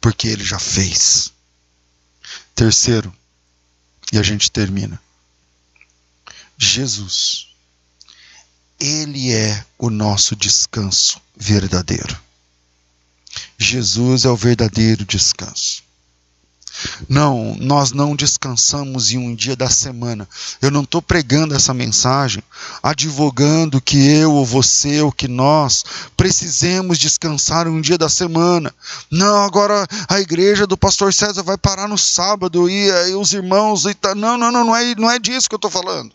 porque 0.00 0.28
ele 0.28 0.44
já 0.44 0.58
fez. 0.58 1.32
Terceiro, 2.54 3.10
e 4.12 4.18
a 4.18 4.22
gente 4.22 4.50
termina. 4.50 5.00
Jesus, 6.56 7.48
ele 8.78 9.32
é 9.32 9.64
o 9.78 9.90
nosso 9.90 10.36
descanso 10.36 11.20
verdadeiro. 11.36 12.16
Jesus 13.58 14.24
é 14.24 14.28
o 14.28 14.36
verdadeiro 14.36 15.04
descanso. 15.04 15.82
Não, 17.08 17.56
nós 17.60 17.92
não 17.92 18.16
descansamos 18.16 19.12
em 19.12 19.18
um 19.18 19.34
dia 19.34 19.54
da 19.54 19.70
semana. 19.70 20.28
Eu 20.60 20.70
não 20.70 20.82
estou 20.82 21.00
pregando 21.00 21.54
essa 21.54 21.72
mensagem 21.72 22.42
advogando 22.82 23.80
que 23.80 23.96
eu 23.96 24.32
ou 24.32 24.44
você 24.44 25.00
ou 25.00 25.12
que 25.12 25.28
nós 25.28 25.84
precisemos 26.16 26.98
descansar 26.98 27.68
um 27.68 27.80
dia 27.80 27.96
da 27.96 28.08
semana. 28.08 28.74
Não, 29.10 29.44
agora 29.44 29.86
a 30.08 30.20
igreja 30.20 30.66
do 30.66 30.76
pastor 30.76 31.14
César 31.14 31.42
vai 31.42 31.56
parar 31.56 31.88
no 31.88 31.96
sábado 31.96 32.68
e, 32.68 32.88
e 33.08 33.14
os 33.14 33.32
irmãos. 33.32 33.86
E 33.86 33.94
tá, 33.94 34.14
não, 34.14 34.36
não, 34.36 34.50
não, 34.50 34.64
não 34.64 34.76
é, 34.76 34.94
não 34.96 35.10
é 35.10 35.18
disso 35.18 35.48
que 35.48 35.54
eu 35.54 35.58
estou 35.58 35.70
falando. 35.70 36.12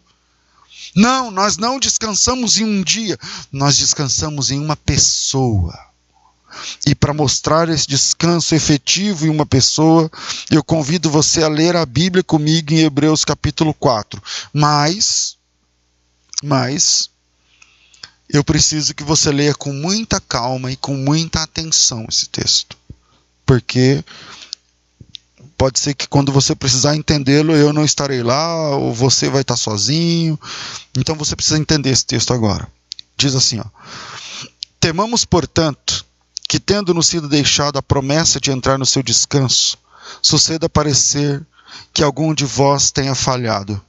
Não, 0.96 1.32
nós 1.32 1.58
não 1.58 1.80
descansamos 1.80 2.58
em 2.58 2.64
um 2.64 2.82
dia, 2.82 3.18
nós 3.52 3.78
descansamos 3.78 4.52
em 4.52 4.60
uma 4.60 4.76
pessoa. 4.76 5.78
E 6.86 6.96
para 6.96 7.14
mostrar 7.14 7.70
esse 7.70 7.88
descanso 7.88 8.56
efetivo 8.56 9.26
em 9.26 9.30
uma 9.30 9.46
pessoa, 9.46 10.10
eu 10.50 10.64
convido 10.64 11.10
você 11.10 11.44
a 11.44 11.48
ler 11.48 11.76
a 11.76 11.86
Bíblia 11.86 12.24
comigo 12.24 12.74
em 12.74 12.80
Hebreus 12.80 13.24
capítulo 13.24 13.74
4. 13.74 14.22
Mas, 14.52 15.38
mas, 16.44 17.10
eu 18.28 18.44
preciso 18.44 18.94
que 18.94 19.04
você 19.04 19.32
leia 19.32 19.54
com 19.54 19.74
muita 19.74 20.20
calma 20.20 20.72
e 20.72 20.76
com 20.76 20.96
muita 20.96 21.44
atenção 21.44 22.06
esse 22.10 22.28
texto. 22.30 22.78
Porque 23.46 24.04
pode 25.60 25.78
ser 25.78 25.94
que 25.94 26.08
quando 26.08 26.32
você 26.32 26.56
precisar 26.56 26.96
entendê-lo, 26.96 27.54
eu 27.54 27.74
não 27.74 27.84
estarei 27.84 28.24
lá, 28.24 28.78
ou 28.78 28.94
você 28.94 29.30
vai 29.30 29.42
estar 29.42 29.58
sozinho. 29.58 30.40
Então 30.98 31.16
você 31.16 31.36
precisa 31.36 31.60
entender 31.60 31.90
esse 31.90 32.06
texto 32.06 32.34
agora. 32.34 32.66
Diz 33.18 33.36
assim, 33.36 33.60
ó: 33.60 33.66
Temamos, 34.80 35.26
portanto, 35.26 36.06
que, 36.48 36.62
tendo-nos 36.62 37.08
sido 37.08 37.28
deixado 37.28 37.78
a 37.78 37.84
promessa 37.84 38.40
de 38.40 38.52
entrar 38.52 38.78
no 38.78 38.86
seu 38.86 39.04
descanso, 39.04 39.78
suceda 40.22 40.70
parecer 40.70 41.46
que 41.94 42.02
algum 42.02 42.34
de 42.34 42.46
vós 42.46 42.90
tenha 42.90 43.14
falhado. 43.14 43.82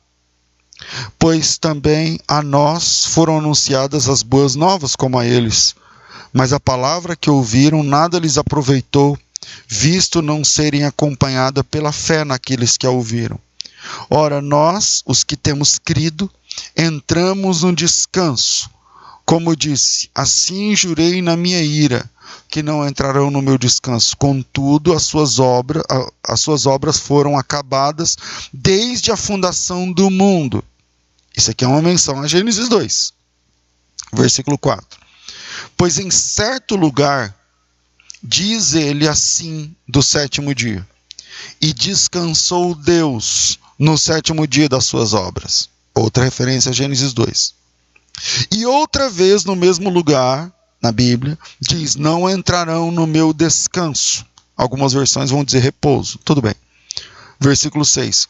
Pois 1.20 1.56
também 1.56 2.18
a 2.26 2.42
nós 2.42 3.06
foram 3.06 3.38
anunciadas 3.38 4.08
as 4.08 4.24
boas 4.24 4.56
novas 4.56 4.96
como 4.96 5.16
a 5.16 5.24
eles, 5.24 5.76
mas 6.32 6.52
a 6.52 6.58
palavra 6.58 7.14
que 7.14 7.30
ouviram 7.30 7.84
nada 7.84 8.18
lhes 8.18 8.36
aproveitou, 8.36 9.16
visto 9.66 10.20
não 10.20 10.44
serem 10.44 10.84
acompanhada 10.84 11.64
pela 11.64 11.92
fé 11.92 12.24
naqueles 12.24 12.76
que 12.76 12.86
a 12.86 12.90
ouviram. 12.90 13.38
Ora, 14.08 14.40
nós, 14.40 15.02
os 15.06 15.24
que 15.24 15.36
temos 15.36 15.78
crido, 15.78 16.30
entramos 16.76 17.62
no 17.62 17.74
descanso. 17.74 18.70
Como 19.24 19.56
disse, 19.56 20.10
assim 20.14 20.74
jurei 20.74 21.22
na 21.22 21.36
minha 21.36 21.62
ira, 21.62 22.08
que 22.48 22.62
não 22.62 22.86
entrarão 22.86 23.30
no 23.30 23.40
meu 23.40 23.56
descanso. 23.56 24.16
Contudo, 24.16 24.92
as 24.92 25.04
suas 25.04 25.38
obras, 25.38 25.84
as 26.22 26.40
suas 26.40 26.66
obras 26.66 26.98
foram 26.98 27.38
acabadas 27.38 28.16
desde 28.52 29.10
a 29.10 29.16
fundação 29.16 29.90
do 29.90 30.10
mundo. 30.10 30.64
Isso 31.36 31.50
aqui 31.50 31.64
é 31.64 31.68
uma 31.68 31.80
menção 31.80 32.20
a 32.20 32.26
Gênesis 32.26 32.68
2, 32.68 33.12
versículo 34.12 34.58
4. 34.58 34.98
Pois 35.76 35.98
em 35.98 36.10
certo 36.10 36.74
lugar 36.74 37.34
diz 38.22 38.74
ele 38.74 39.08
assim 39.08 39.74
do 39.88 40.02
sétimo 40.02 40.54
dia: 40.54 40.86
E 41.60 41.72
descansou 41.72 42.74
Deus 42.74 43.58
no 43.78 43.96
sétimo 43.96 44.46
dia 44.46 44.68
das 44.68 44.86
suas 44.86 45.14
obras. 45.14 45.68
Outra 45.94 46.24
referência 46.24 46.70
a 46.70 46.74
Gênesis 46.74 47.12
2. 47.12 47.54
E 48.50 48.66
outra 48.66 49.08
vez 49.08 49.44
no 49.44 49.56
mesmo 49.56 49.88
lugar 49.88 50.52
na 50.80 50.92
Bíblia, 50.92 51.38
diz: 51.60 51.96
Não 51.96 52.28
entrarão 52.28 52.90
no 52.90 53.06
meu 53.06 53.32
descanso. 53.32 54.26
Algumas 54.56 54.92
versões 54.92 55.30
vão 55.30 55.44
dizer 55.44 55.60
repouso. 55.60 56.18
Tudo 56.24 56.42
bem. 56.42 56.54
Versículo 57.38 57.84
6. 57.84 58.28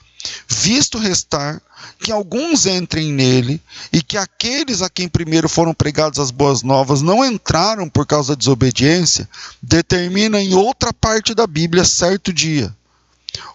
Visto 0.48 0.98
restar 0.98 1.60
que 2.02 2.10
alguns 2.10 2.66
entrem 2.66 3.12
nele, 3.12 3.60
e 3.92 4.02
que 4.02 4.16
aqueles 4.16 4.82
a 4.82 4.90
quem 4.90 5.08
primeiro 5.08 5.48
foram 5.48 5.74
pregadas 5.74 6.18
as 6.18 6.30
boas 6.30 6.62
novas 6.62 7.02
não 7.02 7.24
entraram 7.24 7.88
por 7.88 8.06
causa 8.06 8.34
da 8.34 8.38
desobediência, 8.38 9.28
determina 9.62 10.40
em 10.40 10.54
outra 10.54 10.92
parte 10.92 11.34
da 11.34 11.46
Bíblia 11.46 11.84
certo 11.84 12.32
dia. 12.32 12.74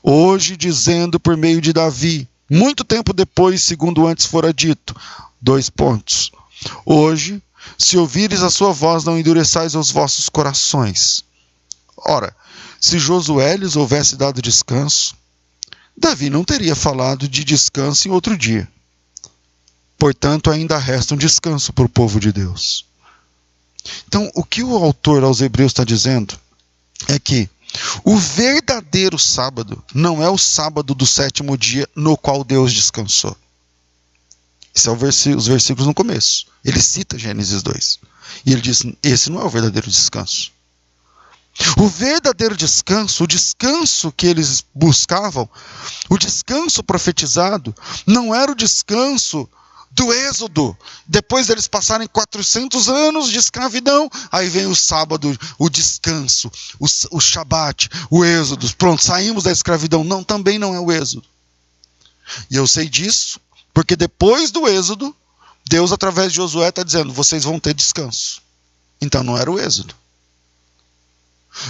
Hoje, 0.02 0.56
dizendo 0.56 1.20
por 1.20 1.36
meio 1.36 1.60
de 1.60 1.74
Davi, 1.74 2.28
muito 2.50 2.84
tempo 2.84 3.12
depois, 3.14 3.64
segundo 3.64 4.08
antes 4.08 4.26
fora 4.26 4.54
dito. 4.54 4.96
Dois 5.42 5.70
pontos. 5.70 6.32
Hoje, 6.86 7.42
se 7.78 7.98
ouvires 7.98 8.42
a 8.42 8.50
sua 8.50 8.72
voz, 8.72 9.04
não 9.04 9.18
endureçais 9.18 9.76
os 9.76 9.92
vossos 9.92 10.30
corações. 10.30 11.24
Ora, 11.98 12.36
se 12.80 13.00
Josué 13.00 13.58
lhes 13.58 13.76
houvesse 13.76 14.16
dado 14.16 14.42
descanso, 14.42 15.16
Davi 15.98 16.30
não 16.30 16.44
teria 16.44 16.76
falado 16.76 17.28
de 17.28 17.44
descanso 17.44 18.08
em 18.08 18.12
outro 18.12 18.38
dia. 18.38 18.68
Portanto, 19.98 20.52
ainda 20.52 20.78
resta 20.78 21.14
um 21.14 21.18
descanso 21.18 21.72
para 21.72 21.86
o 21.86 21.90
povo 21.90 22.20
de 22.20 22.32
Deus. 22.32 22.86
Então, 24.08 24.30
o 24.34 24.44
que 24.44 24.64
o 24.64 24.76
autor 24.76 25.24
aos 25.24 25.42
Hebreus 25.42 25.72
está 25.72 25.84
dizendo 25.84 26.38
é 27.08 27.20
que 27.20 27.50
o 28.04 28.18
verdadeiro 28.18 29.18
sábado 29.20 29.84
não 29.94 30.24
é 30.24 30.30
o 30.30 30.38
sábado 30.38 30.94
do 30.94 31.06
sétimo 31.06 31.58
dia 31.58 31.88
no 31.96 32.18
qual 32.18 32.44
Deus 32.44 32.74
descansou. 32.74 33.36
Esses 34.74 34.84
são 34.84 34.94
é 34.94 35.36
os 35.36 35.48
versículos 35.48 35.88
no 35.88 35.94
começo. 35.94 36.48
Ele 36.64 36.82
cita 36.82 37.18
Gênesis 37.18 37.64
2. 37.64 38.00
E 38.46 38.52
ele 38.52 38.62
diz: 38.62 38.84
esse 39.02 39.30
não 39.30 39.42
é 39.42 39.46
o 39.46 39.50
verdadeiro 39.50 39.90
descanso. 39.90 40.52
O 41.78 41.88
verdadeiro 41.88 42.56
descanso, 42.56 43.24
o 43.24 43.28
descanso 43.28 44.12
que 44.12 44.28
eles 44.28 44.64
buscavam, 44.74 45.50
o 46.10 46.18
descanso 46.18 46.84
profetizado, 46.84 47.74
não 48.06 48.36
era 48.36 48.52
o 48.52 48.56
descanso 48.56 49.50
do 49.92 50.12
êxodo. 50.12 50.78
Depois 51.08 51.48
deles 51.48 51.68
passarem 51.68 52.08
400 52.08 52.90
anos 52.90 53.30
de 53.30 53.40
escravidão, 53.40 54.10
aí 54.32 54.50
vem 54.50 54.68
o 54.68 54.76
sábado, 54.76 55.38
o 55.58 55.70
descanso, 55.70 56.52
o, 56.80 56.86
o 57.12 57.22
shabat, 57.22 57.90
o 58.10 58.26
êxodo. 58.26 58.70
Pronto, 58.76 59.04
saímos 59.04 59.44
da 59.44 59.52
escravidão. 59.52 60.04
Não, 60.04 60.24
também 60.24 60.60
não 60.60 60.76
é 60.76 60.80
o 60.80 60.92
êxodo. 60.92 61.26
E 62.52 62.56
eu 62.56 62.68
sei 62.68 62.90
disso 62.90 63.40
porque 63.76 63.98
depois 63.98 64.52
do 64.52 64.68
êxodo, 64.70 65.14
Deus, 65.68 65.92
através 65.92 66.32
de 66.32 66.38
Josué, 66.38 66.70
está 66.70 66.82
dizendo: 66.82 67.12
vocês 67.12 67.44
vão 67.44 67.60
ter 67.60 67.74
descanso. 67.74 68.42
Então 69.02 69.22
não 69.22 69.38
era 69.38 69.52
o 69.52 69.60
êxodo. 69.60 69.94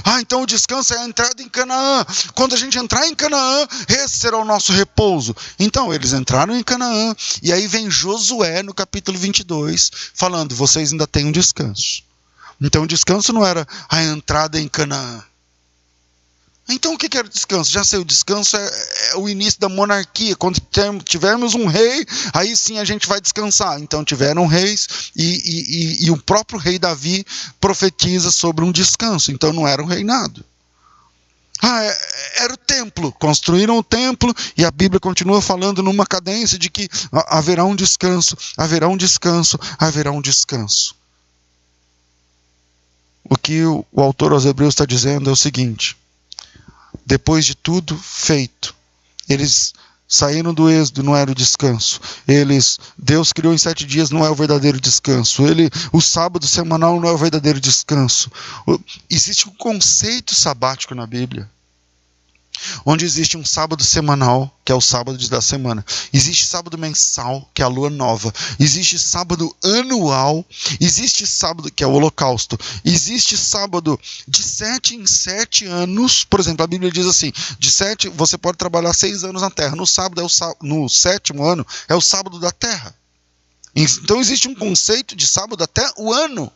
Ah, 0.04 0.20
então 0.22 0.42
o 0.42 0.46
descanso 0.46 0.94
é 0.94 1.00
a 1.00 1.06
entrada 1.06 1.42
em 1.42 1.50
Canaã. 1.50 2.06
Quando 2.34 2.54
a 2.54 2.58
gente 2.58 2.78
entrar 2.78 3.08
em 3.08 3.16
Canaã, 3.16 3.68
esse 3.88 4.20
será 4.20 4.38
o 4.38 4.46
nosso 4.46 4.72
repouso. 4.72 5.36
Então, 5.60 5.94
eles 5.94 6.14
entraram 6.14 6.56
em 6.56 6.64
Canaã, 6.64 7.16
e 7.42 7.52
aí 7.52 7.68
vem 7.68 7.90
Josué 7.90 8.64
no 8.64 8.74
capítulo 8.74 9.18
22, 9.18 9.92
falando: 10.14 10.56
vocês 10.56 10.92
ainda 10.92 11.08
têm 11.08 11.26
um 11.26 11.32
descanso. 11.32 12.04
Então, 12.62 12.84
o 12.84 12.88
descanso 12.88 13.34
não 13.34 13.46
era 13.46 13.68
a 13.90 14.04
entrada 14.04 14.60
em 14.60 14.68
Canaã. 14.68 15.24
Então 16.68 16.96
o 16.96 16.98
que 16.98 17.16
era 17.16 17.30
descanso? 17.30 17.72
Já 17.72 17.84
sei, 17.84 18.00
o 18.00 18.06
descanso 18.06 18.58
é, 18.58 18.66
é, 19.12 19.18
o 19.18 19.30
início 19.30 19.60
da 19.60 19.70
monarquia. 19.70 20.36
Quando 20.36 20.60
tivermos 21.04 21.54
um 21.54 21.68
rei, 21.68 22.06
aí 22.34 22.58
sim 22.58 22.80
a 22.80 22.84
gente 22.84 23.08
vai 23.08 23.22
descansar. 23.22 23.80
Então 23.80 24.04
tiveram 24.04 24.48
reis 24.48 25.12
e, 25.16 25.24
e, 25.24 26.04
e, 26.04 26.06
e 26.06 26.12
o 26.12 26.18
próprio 26.18 26.58
rei 26.58 26.80
Davi 26.80 27.26
profetiza 27.60 28.32
sobre 28.32 28.66
um 28.66 28.72
descanso. 28.72 29.32
Então 29.32 29.54
não 29.54 29.68
era 29.68 29.82
um 29.82 29.86
reinado. 29.86 30.44
Ah, 31.62 31.84
é, 31.84 32.44
era 32.44 32.54
o 32.54 32.58
templo. 32.58 33.12
Construíram 33.12 33.78
o 33.78 33.84
templo 33.84 34.34
e 34.58 34.66
a 34.66 34.72
Bíblia 34.72 35.00
continua 35.00 35.44
falando 35.44 35.84
numa 35.84 36.06
cadência 36.06 36.58
de 36.58 36.72
que 36.72 36.90
haverá 37.28 37.64
um 37.64 37.76
descanso, 37.76 38.36
haverá 38.58 38.88
um 38.88 38.98
descanso, 38.98 39.60
haverá 39.78 40.12
um 40.12 40.22
descanso. 40.22 40.96
O 43.24 43.38
que 43.38 43.64
o, 43.64 43.86
o 43.92 44.02
autor 44.02 44.34
aos 44.34 44.46
Hebreus 44.46 44.74
está 44.74 44.86
dizendo 44.86 45.30
é 45.30 45.34
o 45.34 45.36
seguinte 45.36 45.96
depois 47.06 47.46
de 47.46 47.56
tudo 47.56 47.98
feito. 47.98 48.76
Eles 49.28 49.74
saíram 50.08 50.54
do 50.54 50.70
êxodo, 50.70 51.04
não 51.04 51.16
era 51.16 51.32
o 51.32 51.36
descanso. 51.36 52.00
Eles, 52.28 52.80
Deus 52.98 53.34
criou 53.34 53.54
em 53.54 53.58
sete 53.58 53.86
dias, 53.86 54.12
não 54.12 54.26
é 54.26 54.30
o 54.30 54.36
verdadeiro 54.36 54.80
descanso. 54.80 55.46
Ele, 55.46 55.70
o 55.92 56.02
sábado 56.02 56.48
semanal 56.48 57.00
não 57.00 57.10
é 57.10 57.12
o 57.12 57.18
verdadeiro 57.18 57.60
descanso. 57.60 58.32
Existe 59.10 59.50
um 59.50 59.54
conceito 59.54 60.36
sabático 60.36 60.94
na 60.94 61.08
Bíblia. 61.08 61.50
Onde 62.86 63.06
existe 63.06 63.38
um 63.38 63.46
sábado 63.46 63.84
semanal, 63.84 64.52
que 64.64 64.72
é 64.72 64.76
o 64.76 64.82
sábado 64.82 65.18
da 65.30 65.42
semana. 65.42 65.86
Existe 66.12 66.46
sábado 66.46 66.78
mensal, 66.78 67.50
que 67.54 67.62
é 67.62 67.66
a 67.66 67.68
lua 67.68 67.90
nova. 67.90 68.34
Existe 68.60 68.98
sábado 68.98 69.56
anual. 69.64 70.46
Existe 70.80 71.28
sábado, 71.28 71.72
que 71.72 71.84
é 71.84 71.88
o 71.88 71.92
holocausto. 71.92 72.58
Existe 72.84 73.38
sábado 73.38 74.00
de 74.28 74.42
sete 74.42 74.96
em 74.96 75.06
sete 75.06 75.66
anos. 75.66 76.24
Por 76.24 76.40
exemplo, 76.40 76.64
a 76.64 76.68
Bíblia 76.68 76.92
diz 76.92 77.06
assim: 77.06 77.32
de 77.60 77.72
sete, 77.72 78.10
você 78.10 78.38
pode 78.38 78.58
trabalhar 78.58 78.94
seis 78.94 79.24
anos 79.24 79.42
na 79.42 79.50
terra. 79.50 79.76
No 79.76 79.86
sábado, 79.86 80.22
é 80.22 80.24
o, 80.24 80.56
no 80.62 80.90
sétimo 80.90 81.44
ano, 81.46 81.66
é 81.88 81.96
o 81.96 82.02
sábado 82.02 82.40
da 82.40 82.52
terra. 82.52 82.96
Então 83.76 84.22
existe 84.22 84.48
um 84.48 84.56
conceito 84.56 85.16
de 85.16 85.28
sábado 85.28 85.64
até 85.64 85.88
o 85.98 86.14
ano. 86.14 86.52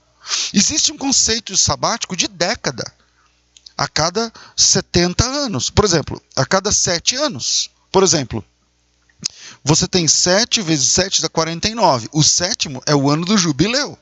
Existe 0.53 0.91
um 0.91 0.97
conceito 0.97 1.55
sabático 1.57 2.15
de 2.15 2.27
década 2.27 2.98
a 3.79 3.87
cada 3.87 4.29
70 4.57 5.23
anos. 5.23 5.69
Por 5.69 5.85
exemplo, 5.85 6.21
a 6.35 6.45
cada 6.45 6.69
7 6.69 7.15
anos. 7.15 7.69
Por 7.89 8.03
exemplo, 8.03 8.43
você 9.63 9.87
tem 9.87 10.05
7 10.05 10.61
vezes 10.61 10.91
7 10.91 11.21
dá 11.21 11.29
49. 11.29 12.09
O 12.11 12.21
sétimo 12.21 12.83
é 12.85 12.93
o 12.93 13.09
ano 13.09 13.25
do 13.25 13.37
jubileu. 13.37 13.97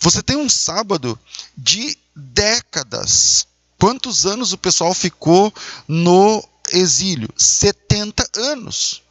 Você 0.00 0.22
tem 0.22 0.38
um 0.38 0.48
sábado 0.48 1.20
de 1.54 1.98
décadas. 2.16 3.46
Quantos 3.78 4.24
anos 4.24 4.54
o 4.54 4.58
pessoal 4.58 4.94
ficou 4.94 5.52
no 5.86 6.42
exílio? 6.70 7.28
70 7.36 8.26
anos 8.38 9.02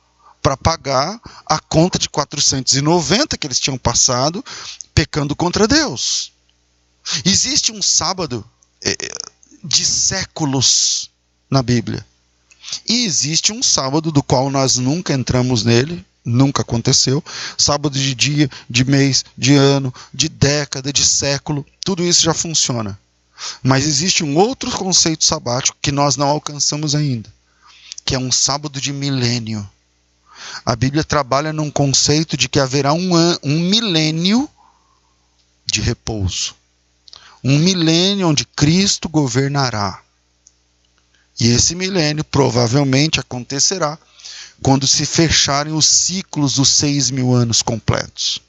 para 0.42 0.58
pagar 0.58 1.22
a 1.46 1.60
conta 1.60 2.00
de 2.00 2.10
490 2.10 3.38
que 3.38 3.46
eles 3.46 3.60
tinham 3.60 3.78
passado 3.78 4.44
pecando 4.96 5.36
contra 5.36 5.68
Deus. 5.68 6.32
Existe 7.24 7.72
um 7.72 7.82
sábado 7.82 8.44
de 9.64 9.86
séculos 9.86 11.10
na 11.50 11.62
Bíblia. 11.62 12.06
E 12.88 13.06
existe 13.06 13.52
um 13.52 13.64
sábado 13.64 14.12
do 14.12 14.22
qual 14.22 14.50
nós 14.50 14.78
nunca 14.78 15.14
entramos 15.14 15.64
nele, 15.64 16.06
nunca 16.24 16.62
aconteceu. 16.62 17.24
Sábado 17.58 17.98
de 17.98 18.14
dia, 18.14 18.50
de 18.70 18.86
mês, 18.86 19.26
de 19.38 19.56
ano, 19.56 19.94
de 20.14 20.30
década, 20.30 20.94
de 20.94 21.06
século, 21.06 21.66
tudo 21.84 22.04
isso 22.04 22.22
já 22.22 22.34
funciona. 22.34 23.00
Mas 23.64 23.88
existe 23.88 24.24
um 24.24 24.38
outro 24.38 24.70
conceito 24.72 25.24
sabático 25.24 25.78
que 25.82 25.92
nós 25.92 26.16
não 26.16 26.28
alcançamos 26.28 26.94
ainda, 26.94 27.34
que 28.06 28.14
é 28.14 28.20
um 28.20 28.32
sábado 28.32 28.80
de 28.80 28.92
milênio. 28.94 29.68
A 30.66 30.76
Bíblia 30.76 31.04
trabalha 31.04 31.52
num 31.52 31.72
conceito 31.72 32.38
de 32.38 32.48
que 32.48 32.60
haverá 32.60 32.94
um, 32.94 33.12
um 33.44 33.60
milênio 33.60 34.50
de 35.66 35.82
repouso 35.82 36.59
um 37.44 37.58
milênio 37.60 38.28
onde 38.28 38.46
Cristo 38.46 39.08
governará. 39.08 40.02
E 41.40 41.48
esse 41.48 41.74
milênio 41.74 42.24
provavelmente 42.24 43.20
acontecerá 43.20 43.98
quando 44.62 44.86
se 44.86 45.06
fecharem 45.06 45.74
os 45.74 45.86
ciclos 45.86 46.56
dos 46.56 46.70
seis 46.70 47.10
mil 47.10 47.34
anos 47.34 47.62
completos 47.62 48.42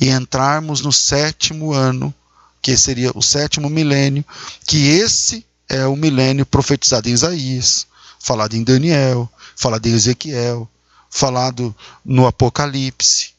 e 0.00 0.10
entrarmos 0.10 0.80
no 0.80 0.92
sétimo 0.92 1.72
ano, 1.72 2.12
que 2.60 2.76
seria 2.76 3.12
o 3.14 3.22
sétimo 3.22 3.70
milênio, 3.70 4.24
que 4.66 4.88
esse 4.88 5.46
é 5.68 5.86
o 5.86 5.94
milênio 5.94 6.44
profetizado 6.44 7.08
em 7.08 7.12
Isaías, 7.12 7.86
falado 8.18 8.54
em 8.54 8.64
Daniel, 8.64 9.30
falado 9.54 9.86
em 9.86 9.92
Ezequiel, 9.92 10.68
falado 11.08 11.74
no 12.04 12.26
Apocalipse, 12.26 13.32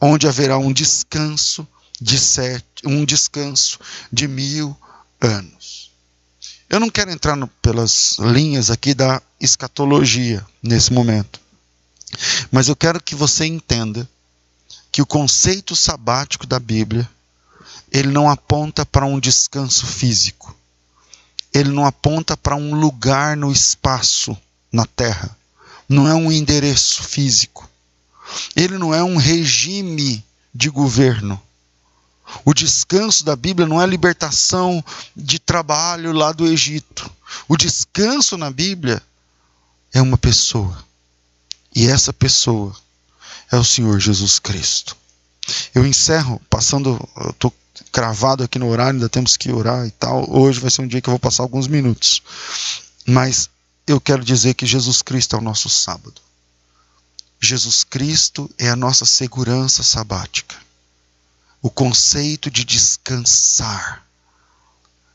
onde 0.00 0.26
haverá 0.26 0.58
um 0.58 0.72
descanso 0.72 1.66
de 2.00 2.18
sete, 2.18 2.86
um 2.86 3.04
descanso 3.04 3.78
de 4.12 4.26
mil 4.26 4.76
anos. 5.20 5.90
Eu 6.68 6.80
não 6.80 6.90
quero 6.90 7.10
entrar 7.10 7.36
no, 7.36 7.46
pelas 7.46 8.16
linhas 8.18 8.70
aqui 8.70 8.94
da 8.94 9.22
escatologia 9.40 10.44
nesse 10.62 10.92
momento, 10.92 11.40
mas 12.50 12.68
eu 12.68 12.76
quero 12.76 13.00
que 13.00 13.14
você 13.14 13.44
entenda 13.44 14.08
que 14.90 15.02
o 15.02 15.06
conceito 15.06 15.76
sabático 15.76 16.46
da 16.46 16.58
Bíblia 16.58 17.08
ele 17.92 18.08
não 18.08 18.28
aponta 18.28 18.84
para 18.84 19.06
um 19.06 19.20
descanso 19.20 19.86
físico, 19.86 20.54
ele 21.52 21.70
não 21.70 21.86
aponta 21.86 22.36
para 22.36 22.56
um 22.56 22.74
lugar 22.74 23.36
no 23.36 23.52
espaço 23.52 24.36
na 24.72 24.84
Terra, 24.84 25.36
não 25.88 26.08
é 26.08 26.14
um 26.14 26.32
endereço 26.32 27.04
físico, 27.04 27.68
ele 28.56 28.78
não 28.78 28.92
é 28.92 29.02
um 29.04 29.16
regime 29.16 30.24
de 30.52 30.68
governo 30.70 31.40
o 32.44 32.54
descanso 32.54 33.24
da 33.24 33.36
Bíblia 33.36 33.66
não 33.66 33.80
é 33.80 33.86
libertação 33.86 34.84
de 35.14 35.38
trabalho 35.38 36.12
lá 36.12 36.32
do 36.32 36.46
Egito. 36.46 37.10
O 37.48 37.56
descanso 37.56 38.36
na 38.36 38.50
Bíblia 38.50 39.02
é 39.92 40.00
uma 40.00 40.18
pessoa. 40.18 40.84
E 41.74 41.86
essa 41.86 42.12
pessoa 42.12 42.74
é 43.50 43.56
o 43.56 43.64
Senhor 43.64 43.98
Jesus 44.00 44.38
Cristo. 44.38 44.96
Eu 45.74 45.86
encerro 45.86 46.40
passando, 46.48 46.98
eu 47.16 47.30
estou 47.30 47.52
cravado 47.92 48.42
aqui 48.42 48.58
no 48.58 48.68
horário, 48.68 48.94
ainda 48.94 49.08
temos 49.08 49.36
que 49.36 49.52
orar 49.52 49.86
e 49.86 49.90
tal. 49.90 50.28
Hoje 50.30 50.60
vai 50.60 50.70
ser 50.70 50.82
um 50.82 50.86
dia 50.88 51.00
que 51.00 51.08
eu 51.08 51.12
vou 51.12 51.18
passar 51.18 51.42
alguns 51.42 51.66
minutos. 51.66 52.22
Mas 53.06 53.50
eu 53.86 54.00
quero 54.00 54.24
dizer 54.24 54.54
que 54.54 54.64
Jesus 54.64 55.02
Cristo 55.02 55.36
é 55.36 55.38
o 55.38 55.42
nosso 55.42 55.68
sábado. 55.68 56.20
Jesus 57.40 57.84
Cristo 57.84 58.50
é 58.56 58.70
a 58.70 58.76
nossa 58.76 59.04
segurança 59.04 59.82
sabática. 59.82 60.63
O 61.64 61.70
conceito 61.70 62.50
de 62.50 62.62
descansar 62.62 64.04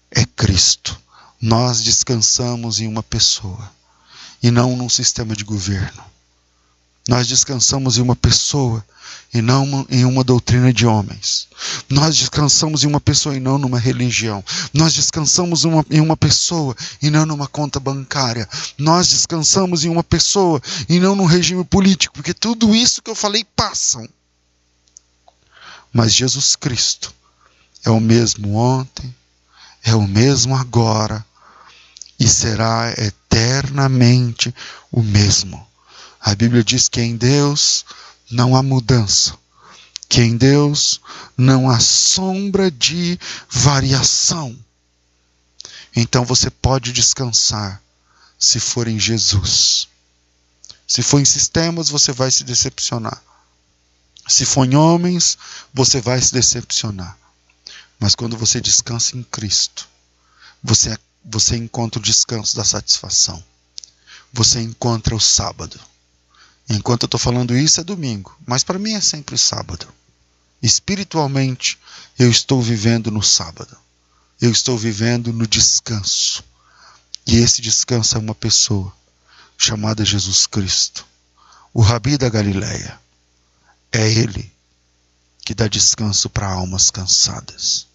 é 0.10 0.26
Cristo. 0.26 1.00
Nós 1.40 1.84
descansamos 1.84 2.80
em 2.80 2.88
uma 2.88 3.04
pessoa 3.04 3.72
e 4.42 4.50
não 4.50 4.76
num 4.76 4.90
sistema 4.90 5.36
de 5.36 5.44
governo. 5.44 6.04
Nós 7.08 7.28
descansamos 7.28 8.00
em 8.00 8.02
uma 8.02 8.16
pessoa 8.16 8.84
e 9.32 9.44
não 9.44 9.86
em 9.92 10.06
uma 10.06 10.24
doutrina 10.24 10.74
de 10.74 10.88
homens. 10.88 11.48
Nós 11.88 12.18
descansamos 12.18 12.84
em 12.84 12.88
uma 12.88 13.00
pessoa 13.00 13.38
e 13.38 13.40
não 13.40 13.60
numa 13.60 13.78
religião. 13.78 14.44
Nós 14.74 14.96
descansamos 14.96 15.66
uma, 15.66 15.86
em 15.88 16.02
uma 16.02 16.18
pessoa 16.18 16.76
e 17.00 17.12
não 17.12 17.28
numa 17.28 17.48
conta 17.48 17.80
bancária. 17.80 18.50
Nós 18.76 19.08
descansamos 19.08 19.86
em 19.86 19.90
uma 19.90 20.04
pessoa 20.04 20.60
e 20.90 21.00
não 21.00 21.16
num 21.16 21.26
regime 21.26 21.64
político, 21.64 22.16
porque 22.16 22.34
tudo 22.34 22.76
isso 22.76 23.04
que 23.04 23.12
eu 23.12 23.16
falei 23.16 23.46
passam. 23.56 24.10
Mas 25.92 26.14
Jesus 26.14 26.56
Cristo 26.56 27.14
é 27.84 27.90
o 27.90 28.00
mesmo 28.00 28.56
ontem, 28.56 29.14
é 29.84 29.96
o 29.96 30.08
mesmo 30.08 30.56
agora 30.56 31.26
e 32.20 32.28
será 32.28 32.94
eternamente 32.98 34.54
o 34.92 35.02
mesmo. 35.02 35.66
A 36.20 36.36
Bíblia 36.36 36.64
diz 36.64 36.90
que 36.90 37.02
em 37.02 37.16
Deus 37.16 37.86
não 38.30 38.56
há 38.56 38.62
mudança, 38.62 39.36
que 40.08 40.22
em 40.22 40.36
Deus 40.36 41.00
não 41.38 41.70
há 41.70 41.80
sombra 41.80 42.70
de 42.70 43.18
variação. 43.50 44.56
Então 45.96 46.26
você 46.26 46.50
pode 46.50 46.92
descansar 46.92 47.82
se 48.38 48.60
for 48.60 48.88
em 48.88 49.00
Jesus. 49.00 49.88
Se 50.88 51.02
for 51.02 51.20
em 51.20 51.26
sistemas, 51.26 51.90
você 51.90 52.12
vai 52.12 52.32
se 52.32 52.44
decepcionar. 52.44 53.22
Se 54.30 54.46
for 54.46 54.64
em 54.64 54.76
homens, 54.76 55.40
você 55.74 56.00
vai 56.00 56.22
se 56.22 56.32
decepcionar. 56.32 57.18
Mas 58.00 58.14
quando 58.14 58.38
você 58.38 58.62
descansa 58.62 59.18
em 59.18 59.24
Cristo, 59.24 59.90
você, 60.64 60.96
você 61.26 61.58
encontra 61.58 62.00
o 62.00 62.04
descanso 62.04 62.56
da 62.56 62.64
satisfação. 62.64 63.44
Você 64.32 64.62
encontra 64.62 65.16
o 65.16 65.20
sábado. 65.20 65.80
Enquanto 66.70 67.04
eu 67.04 67.08
estou 67.08 67.20
falando 67.20 67.58
isso, 67.58 67.82
é 67.82 67.84
domingo. 67.84 68.38
Mas 68.46 68.64
para 68.64 68.78
mim 68.78 68.94
é 68.94 69.02
sempre 69.02 69.36
sábado. 69.36 69.88
Espiritualmente, 70.62 71.80
eu 72.18 72.30
estou 72.30 72.62
vivendo 72.62 73.10
no 73.10 73.24
sábado. 73.24 73.76
Eu 74.40 74.52
estou 74.52 74.78
vivendo 74.78 75.34
no 75.34 75.48
descanso. 75.48 76.44
E 77.26 77.38
esse 77.38 77.64
descanso 77.64 78.16
é 78.16 78.20
uma 78.20 78.36
pessoa 78.36 78.94
chamada 79.58 80.06
Jesus 80.06 80.46
Cristo, 80.46 81.04
o 81.74 81.82
Rabi 81.82 82.16
da 82.16 82.30
Galileia 82.30 83.00
é 83.92 84.08
Ele 84.08 84.52
que 85.44 85.54
dá 85.54 85.68
descanso 85.68 86.30
para 86.30 86.48
almas 86.48 86.92
cansadas. 86.92 87.88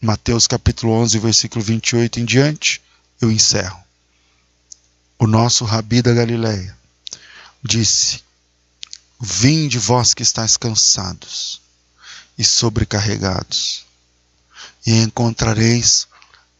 Mateus 0.00 0.46
capítulo 0.46 0.92
11, 0.92 1.18
versículo 1.18 1.64
28 1.64 2.20
em 2.20 2.24
diante, 2.24 2.80
eu 3.20 3.30
encerro. 3.30 3.82
O 5.18 5.26
nosso 5.26 5.64
Rabi 5.64 6.02
da 6.02 6.12
Galileia 6.12 6.76
disse: 7.62 8.22
Vinde 9.20 9.78
vós 9.78 10.14
que 10.14 10.22
estáis 10.22 10.56
cansados 10.56 11.60
e 12.38 12.44
sobrecarregados, 12.44 13.84
e 14.86 14.98
encontrareis 14.98 16.06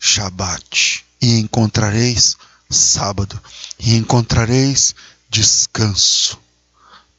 Shabat, 0.00 1.04
e 1.20 1.38
encontrareis 1.38 2.36
sábado, 2.68 3.40
e 3.78 3.94
encontrareis 3.94 4.94
descanso 5.30 6.41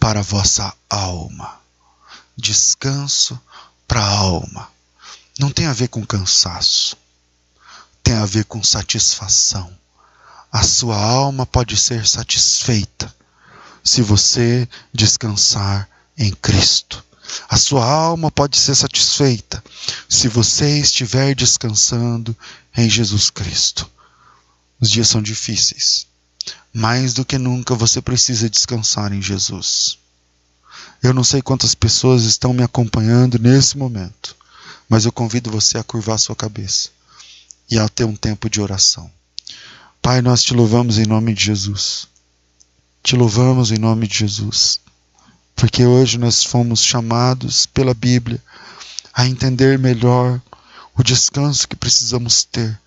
para 0.03 0.19
a 0.19 0.23
vossa 0.23 0.75
alma. 0.89 1.61
Descanso 2.35 3.39
para 3.87 4.01
a 4.01 4.09
alma. 4.09 4.69
Não 5.39 5.49
tem 5.49 5.65
a 5.65 5.71
ver 5.71 5.87
com 5.87 6.05
cansaço, 6.05 6.97
tem 8.03 8.13
a 8.15 8.25
ver 8.25 8.43
com 8.43 8.61
satisfação. 8.61 9.73
a 10.51 10.61
sua 10.61 10.97
alma 10.97 11.45
pode 11.45 11.77
ser 11.77 12.05
satisfeita 12.05 13.15
se 13.81 14.01
você 14.01 14.67
descansar 14.93 15.89
em 16.17 16.33
Cristo. 16.33 17.01
A 17.47 17.55
sua 17.55 17.89
alma 17.89 18.29
pode 18.29 18.57
ser 18.57 18.75
satisfeita 18.75 19.63
se 20.09 20.27
você 20.27 20.81
estiver 20.81 21.33
descansando 21.33 22.37
em 22.75 22.89
Jesus 22.89 23.29
Cristo. 23.29 23.89
Os 24.81 24.91
dias 24.91 25.07
são 25.07 25.21
difíceis. 25.21 26.07
Mais 26.73 27.13
do 27.13 27.23
que 27.25 27.37
nunca 27.37 27.75
você 27.75 28.01
precisa 28.01 28.49
descansar 28.49 29.13
em 29.13 29.21
Jesus. 29.21 29.97
Eu 31.01 31.13
não 31.13 31.23
sei 31.23 31.41
quantas 31.41 31.75
pessoas 31.75 32.23
estão 32.23 32.53
me 32.53 32.63
acompanhando 32.63 33.37
nesse 33.37 33.77
momento, 33.77 34.35
mas 34.87 35.05
eu 35.05 35.11
convido 35.11 35.51
você 35.51 35.77
a 35.77 35.83
curvar 35.83 36.17
sua 36.17 36.35
cabeça 36.35 36.89
e 37.69 37.77
a 37.77 37.89
ter 37.89 38.05
um 38.05 38.15
tempo 38.15 38.49
de 38.49 38.61
oração. 38.61 39.11
Pai, 40.01 40.21
nós 40.21 40.43
te 40.43 40.53
louvamos 40.53 40.97
em 40.97 41.05
nome 41.05 41.33
de 41.33 41.45
Jesus. 41.45 42.07
Te 43.03 43.15
louvamos 43.17 43.71
em 43.71 43.77
nome 43.77 44.07
de 44.07 44.19
Jesus, 44.19 44.79
porque 45.55 45.85
hoje 45.85 46.17
nós 46.17 46.43
fomos 46.43 46.81
chamados 46.81 47.65
pela 47.65 47.93
Bíblia 47.93 48.41
a 49.13 49.27
entender 49.27 49.77
melhor 49.77 50.41
o 50.97 51.03
descanso 51.03 51.67
que 51.67 51.75
precisamos 51.75 52.45
ter. 52.45 52.79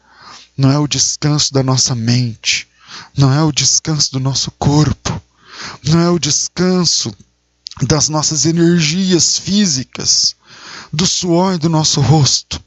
Não 0.56 0.72
é 0.72 0.78
o 0.78 0.88
descanso 0.88 1.52
da 1.52 1.62
nossa 1.62 1.94
mente, 1.94 2.66
não 3.16 3.32
é 3.32 3.42
o 3.42 3.52
descanso 3.52 4.12
do 4.12 4.20
nosso 4.20 4.50
corpo, 4.52 5.20
não 5.84 6.00
é 6.00 6.10
o 6.10 6.18
descanso 6.18 7.14
das 7.82 8.08
nossas 8.08 8.46
energias 8.46 9.38
físicas, 9.38 10.34
do 10.92 11.06
suor 11.06 11.58
do 11.58 11.68
nosso 11.68 12.00
rosto. 12.00 12.62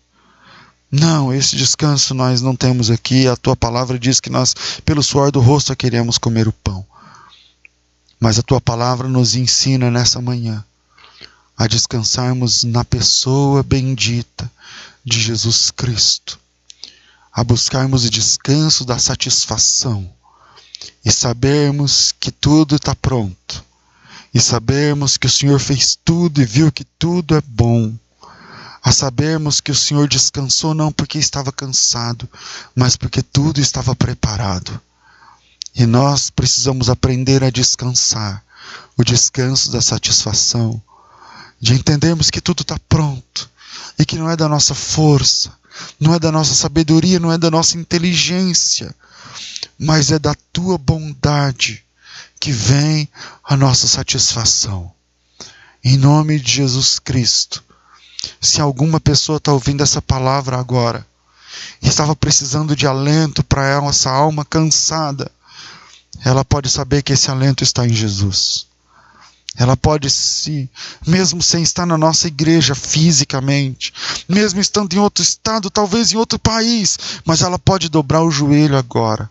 Não, 0.92 1.34
esse 1.34 1.56
descanso 1.56 2.14
nós 2.14 2.42
não 2.42 2.56
temos 2.56 2.90
aqui. 2.90 3.28
A 3.28 3.36
tua 3.36 3.56
palavra 3.56 4.00
diz 4.00 4.20
que 4.20 4.30
nós, 4.30 4.56
pelo 4.84 5.04
suor 5.04 5.32
do 5.32 5.40
rosto, 5.40 5.76
queremos 5.76 6.18
comer 6.18 6.48
o 6.48 6.54
pão. 6.54 6.86
Mas 8.20 8.40
a 8.40 8.44
tua 8.44 8.60
palavra 8.60 9.08
nos 9.08 9.36
ensina 9.36 9.92
nessa 9.92 10.20
manhã 10.20 10.64
a 11.56 11.68
descansarmos 11.68 12.64
na 12.64 12.84
pessoa 12.86 13.62
bendita 13.62 14.50
de 15.04 15.20
Jesus 15.20 15.72
Cristo, 15.72 16.40
a 17.32 17.44
buscarmos 17.44 18.06
o 18.06 18.10
descanso 18.10 18.84
da 18.84 18.98
satisfação 18.98 20.10
e 21.04 21.12
sabermos 21.12 22.14
que 22.20 22.32
tudo 22.32 22.76
está 22.76 22.96
pronto, 22.96 23.64
e 24.34 24.40
sabermos 24.40 25.18
que 25.18 25.28
o 25.28 25.30
Senhor 25.30 25.60
fez 25.60 25.98
tudo 26.04 26.42
e 26.42 26.46
viu 26.46 26.72
que 26.72 26.84
tudo 26.84 27.36
é 27.36 27.42
bom, 27.42 27.94
a 28.84 28.92
sabermos 28.92 29.60
que 29.60 29.72
o 29.72 29.76
Senhor 29.76 30.08
descansou 30.08 30.74
não 30.74 30.92
porque 30.92 31.18
estava 31.18 31.52
cansado, 31.52 32.30
mas 32.76 32.96
porque 32.96 33.22
tudo 33.22 33.60
estava 33.60 33.96
preparado. 33.96 34.80
E 35.76 35.86
nós 35.86 36.30
precisamos 36.30 36.90
aprender 36.90 37.44
a 37.44 37.50
descansar 37.50 38.44
o 38.98 39.04
descanso 39.04 39.72
da 39.72 39.82
satisfação, 39.82 40.82
de 41.60 41.74
entendermos 41.74 42.30
que 42.30 42.42
tudo 42.42 42.62
está 42.62 42.78
pronto 42.88 43.50
e 43.98 44.06
que 44.06 44.18
não 44.18 44.30
é 44.30 44.36
da 44.36 44.48
nossa 44.48 44.74
força, 44.74 45.52
não 46.00 46.14
é 46.14 46.20
da 46.20 46.32
nossa 46.32 46.54
sabedoria, 46.54 47.20
não 47.20 47.32
é 47.32 47.38
da 47.38 47.52
nossa 47.52 47.78
inteligência, 47.78 48.94
mas 49.78 50.12
é 50.12 50.20
da 50.20 50.36
tua 50.52 50.78
bondade 50.78 51.84
que 52.40 52.52
vem 52.52 53.10
a 53.44 53.58
nossa 53.58 53.88
satisfação. 53.88 54.92
Em 55.84 55.98
nome 55.98 56.40
de 56.40 56.52
Jesus 56.52 57.00
Cristo, 57.00 57.64
se 58.42 58.62
alguma 58.62 59.00
pessoa 59.00 59.38
está 59.38 59.52
ouvindo 59.52 59.84
essa 59.84 60.02
palavra 60.02 60.58
agora 60.58 61.06
e 61.82 61.88
estava 61.88 62.16
precisando 62.16 62.76
de 62.76 62.86
alento 62.86 63.44
para 63.44 63.68
essa 63.88 64.10
alma 64.10 64.46
cansada, 64.46 65.32
ela 66.24 66.44
pode 66.44 66.70
saber 66.70 67.02
que 67.02 67.14
esse 67.14 67.32
alento 67.32 67.64
está 67.64 67.86
em 67.86 67.94
Jesus. 67.94 68.69
Ela 69.60 69.76
pode 69.76 70.10
se, 70.10 70.70
mesmo 71.06 71.44
sem 71.44 71.62
estar 71.62 71.86
na 71.86 71.98
nossa 71.98 72.28
igreja 72.28 72.74
fisicamente, 72.74 73.94
mesmo 74.26 74.62
estando 74.62 74.94
em 74.94 75.00
outro 75.00 75.22
estado, 75.22 75.70
talvez 75.70 76.14
em 76.14 76.16
outro 76.16 76.40
país, 76.40 76.98
mas 77.26 77.42
ela 77.42 77.60
pode 77.60 77.90
dobrar 77.90 78.24
o 78.24 78.32
joelho 78.32 78.78
agora 78.78 79.30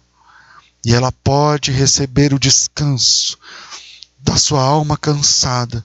e 0.84 0.94
ela 0.94 1.10
pode 1.10 1.72
receber 1.72 2.34
o 2.34 2.38
descanso 2.38 3.38
da 4.18 4.36
sua 4.36 4.62
alma 4.62 4.98
cansada 4.98 5.82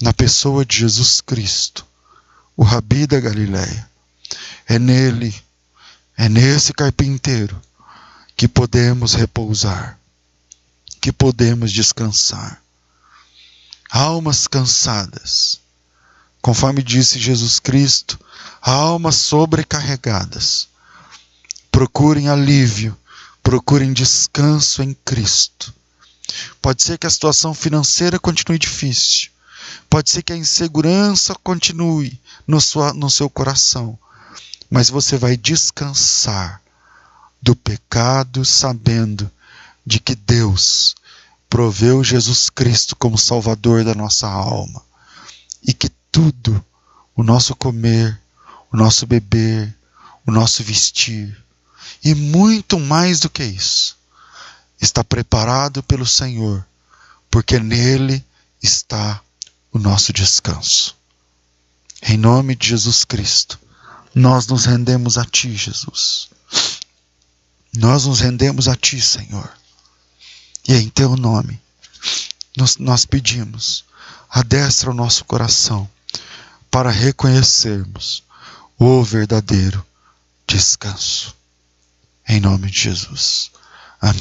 na 0.00 0.14
pessoa 0.14 0.64
de 0.64 0.78
Jesus 0.78 1.20
Cristo, 1.20 1.84
o 2.56 2.62
Rabi 2.62 3.08
da 3.08 3.18
Galileia. 3.18 3.90
É 4.68 4.78
nele, 4.78 5.34
é 6.16 6.28
nesse 6.28 6.72
carpinteiro 6.72 7.60
que 8.36 8.46
podemos 8.46 9.14
repousar, 9.14 9.98
que 11.00 11.10
podemos 11.10 11.72
descansar. 11.72 12.62
Almas 14.00 14.46
cansadas, 14.46 15.60
conforme 16.40 16.82
disse 16.82 17.18
Jesus 17.18 17.60
Cristo, 17.60 18.18
almas 18.62 19.16
sobrecarregadas, 19.16 20.68
procurem 21.70 22.28
alívio 22.28 22.96
Procurem 23.42 23.92
descanso 23.92 24.82
em 24.82 24.94
Cristo. 25.04 25.72
Pode 26.60 26.82
ser 26.82 26.98
que 26.98 27.06
a 27.06 27.10
situação 27.10 27.54
financeira 27.54 28.18
continue 28.18 28.58
difícil. 28.58 29.30
Pode 29.88 30.10
ser 30.10 30.22
que 30.22 30.32
a 30.32 30.36
insegurança 30.36 31.34
continue 31.42 32.20
no, 32.46 32.60
sua, 32.60 32.92
no 32.92 33.10
seu 33.10 33.28
coração. 33.28 33.98
Mas 34.70 34.88
você 34.88 35.16
vai 35.16 35.36
descansar 35.36 36.62
do 37.42 37.56
pecado, 37.56 38.44
sabendo 38.44 39.30
de 39.84 39.98
que 39.98 40.14
Deus 40.14 40.94
proveu 41.50 42.02
Jesus 42.04 42.48
Cristo 42.48 42.94
como 42.94 43.18
Salvador 43.18 43.84
da 43.84 43.94
nossa 43.94 44.28
alma. 44.28 44.82
E 45.62 45.74
que 45.74 45.90
tudo, 46.10 46.64
o 47.14 47.24
nosso 47.24 47.54
comer, 47.56 48.18
o 48.72 48.76
nosso 48.76 49.04
beber, 49.06 49.76
o 50.24 50.30
nosso 50.30 50.62
vestir, 50.62 51.36
e 52.02 52.14
muito 52.14 52.78
mais 52.78 53.20
do 53.20 53.28
que 53.28 53.42
isso, 53.42 53.98
está 54.80 55.02
preparado 55.02 55.82
pelo 55.82 56.06
Senhor, 56.06 56.64
porque 57.30 57.58
nele 57.58 58.24
está 58.62 59.20
o 59.72 59.78
nosso 59.78 60.12
descanso. 60.12 60.96
Em 62.02 62.16
nome 62.16 62.54
de 62.54 62.68
Jesus 62.68 63.04
Cristo, 63.04 63.58
nós 64.14 64.46
nos 64.46 64.64
rendemos 64.64 65.18
a 65.18 65.24
Ti, 65.24 65.54
Jesus. 65.54 66.30
Nós 67.76 68.06
nos 68.06 68.20
rendemos 68.20 68.68
a 68.68 68.76
Ti, 68.76 69.00
Senhor. 69.00 69.59
E 70.68 70.74
em 70.74 70.88
Teu 70.88 71.16
nome, 71.16 71.60
nós, 72.56 72.76
nós 72.76 73.04
pedimos, 73.04 73.84
adestra 74.28 74.90
o 74.90 74.94
nosso 74.94 75.24
coração 75.24 75.88
para 76.70 76.90
reconhecermos 76.90 78.22
o 78.78 79.02
verdadeiro 79.02 79.84
descanso. 80.46 81.34
Em 82.28 82.40
nome 82.40 82.70
de 82.70 82.80
Jesus. 82.80 83.50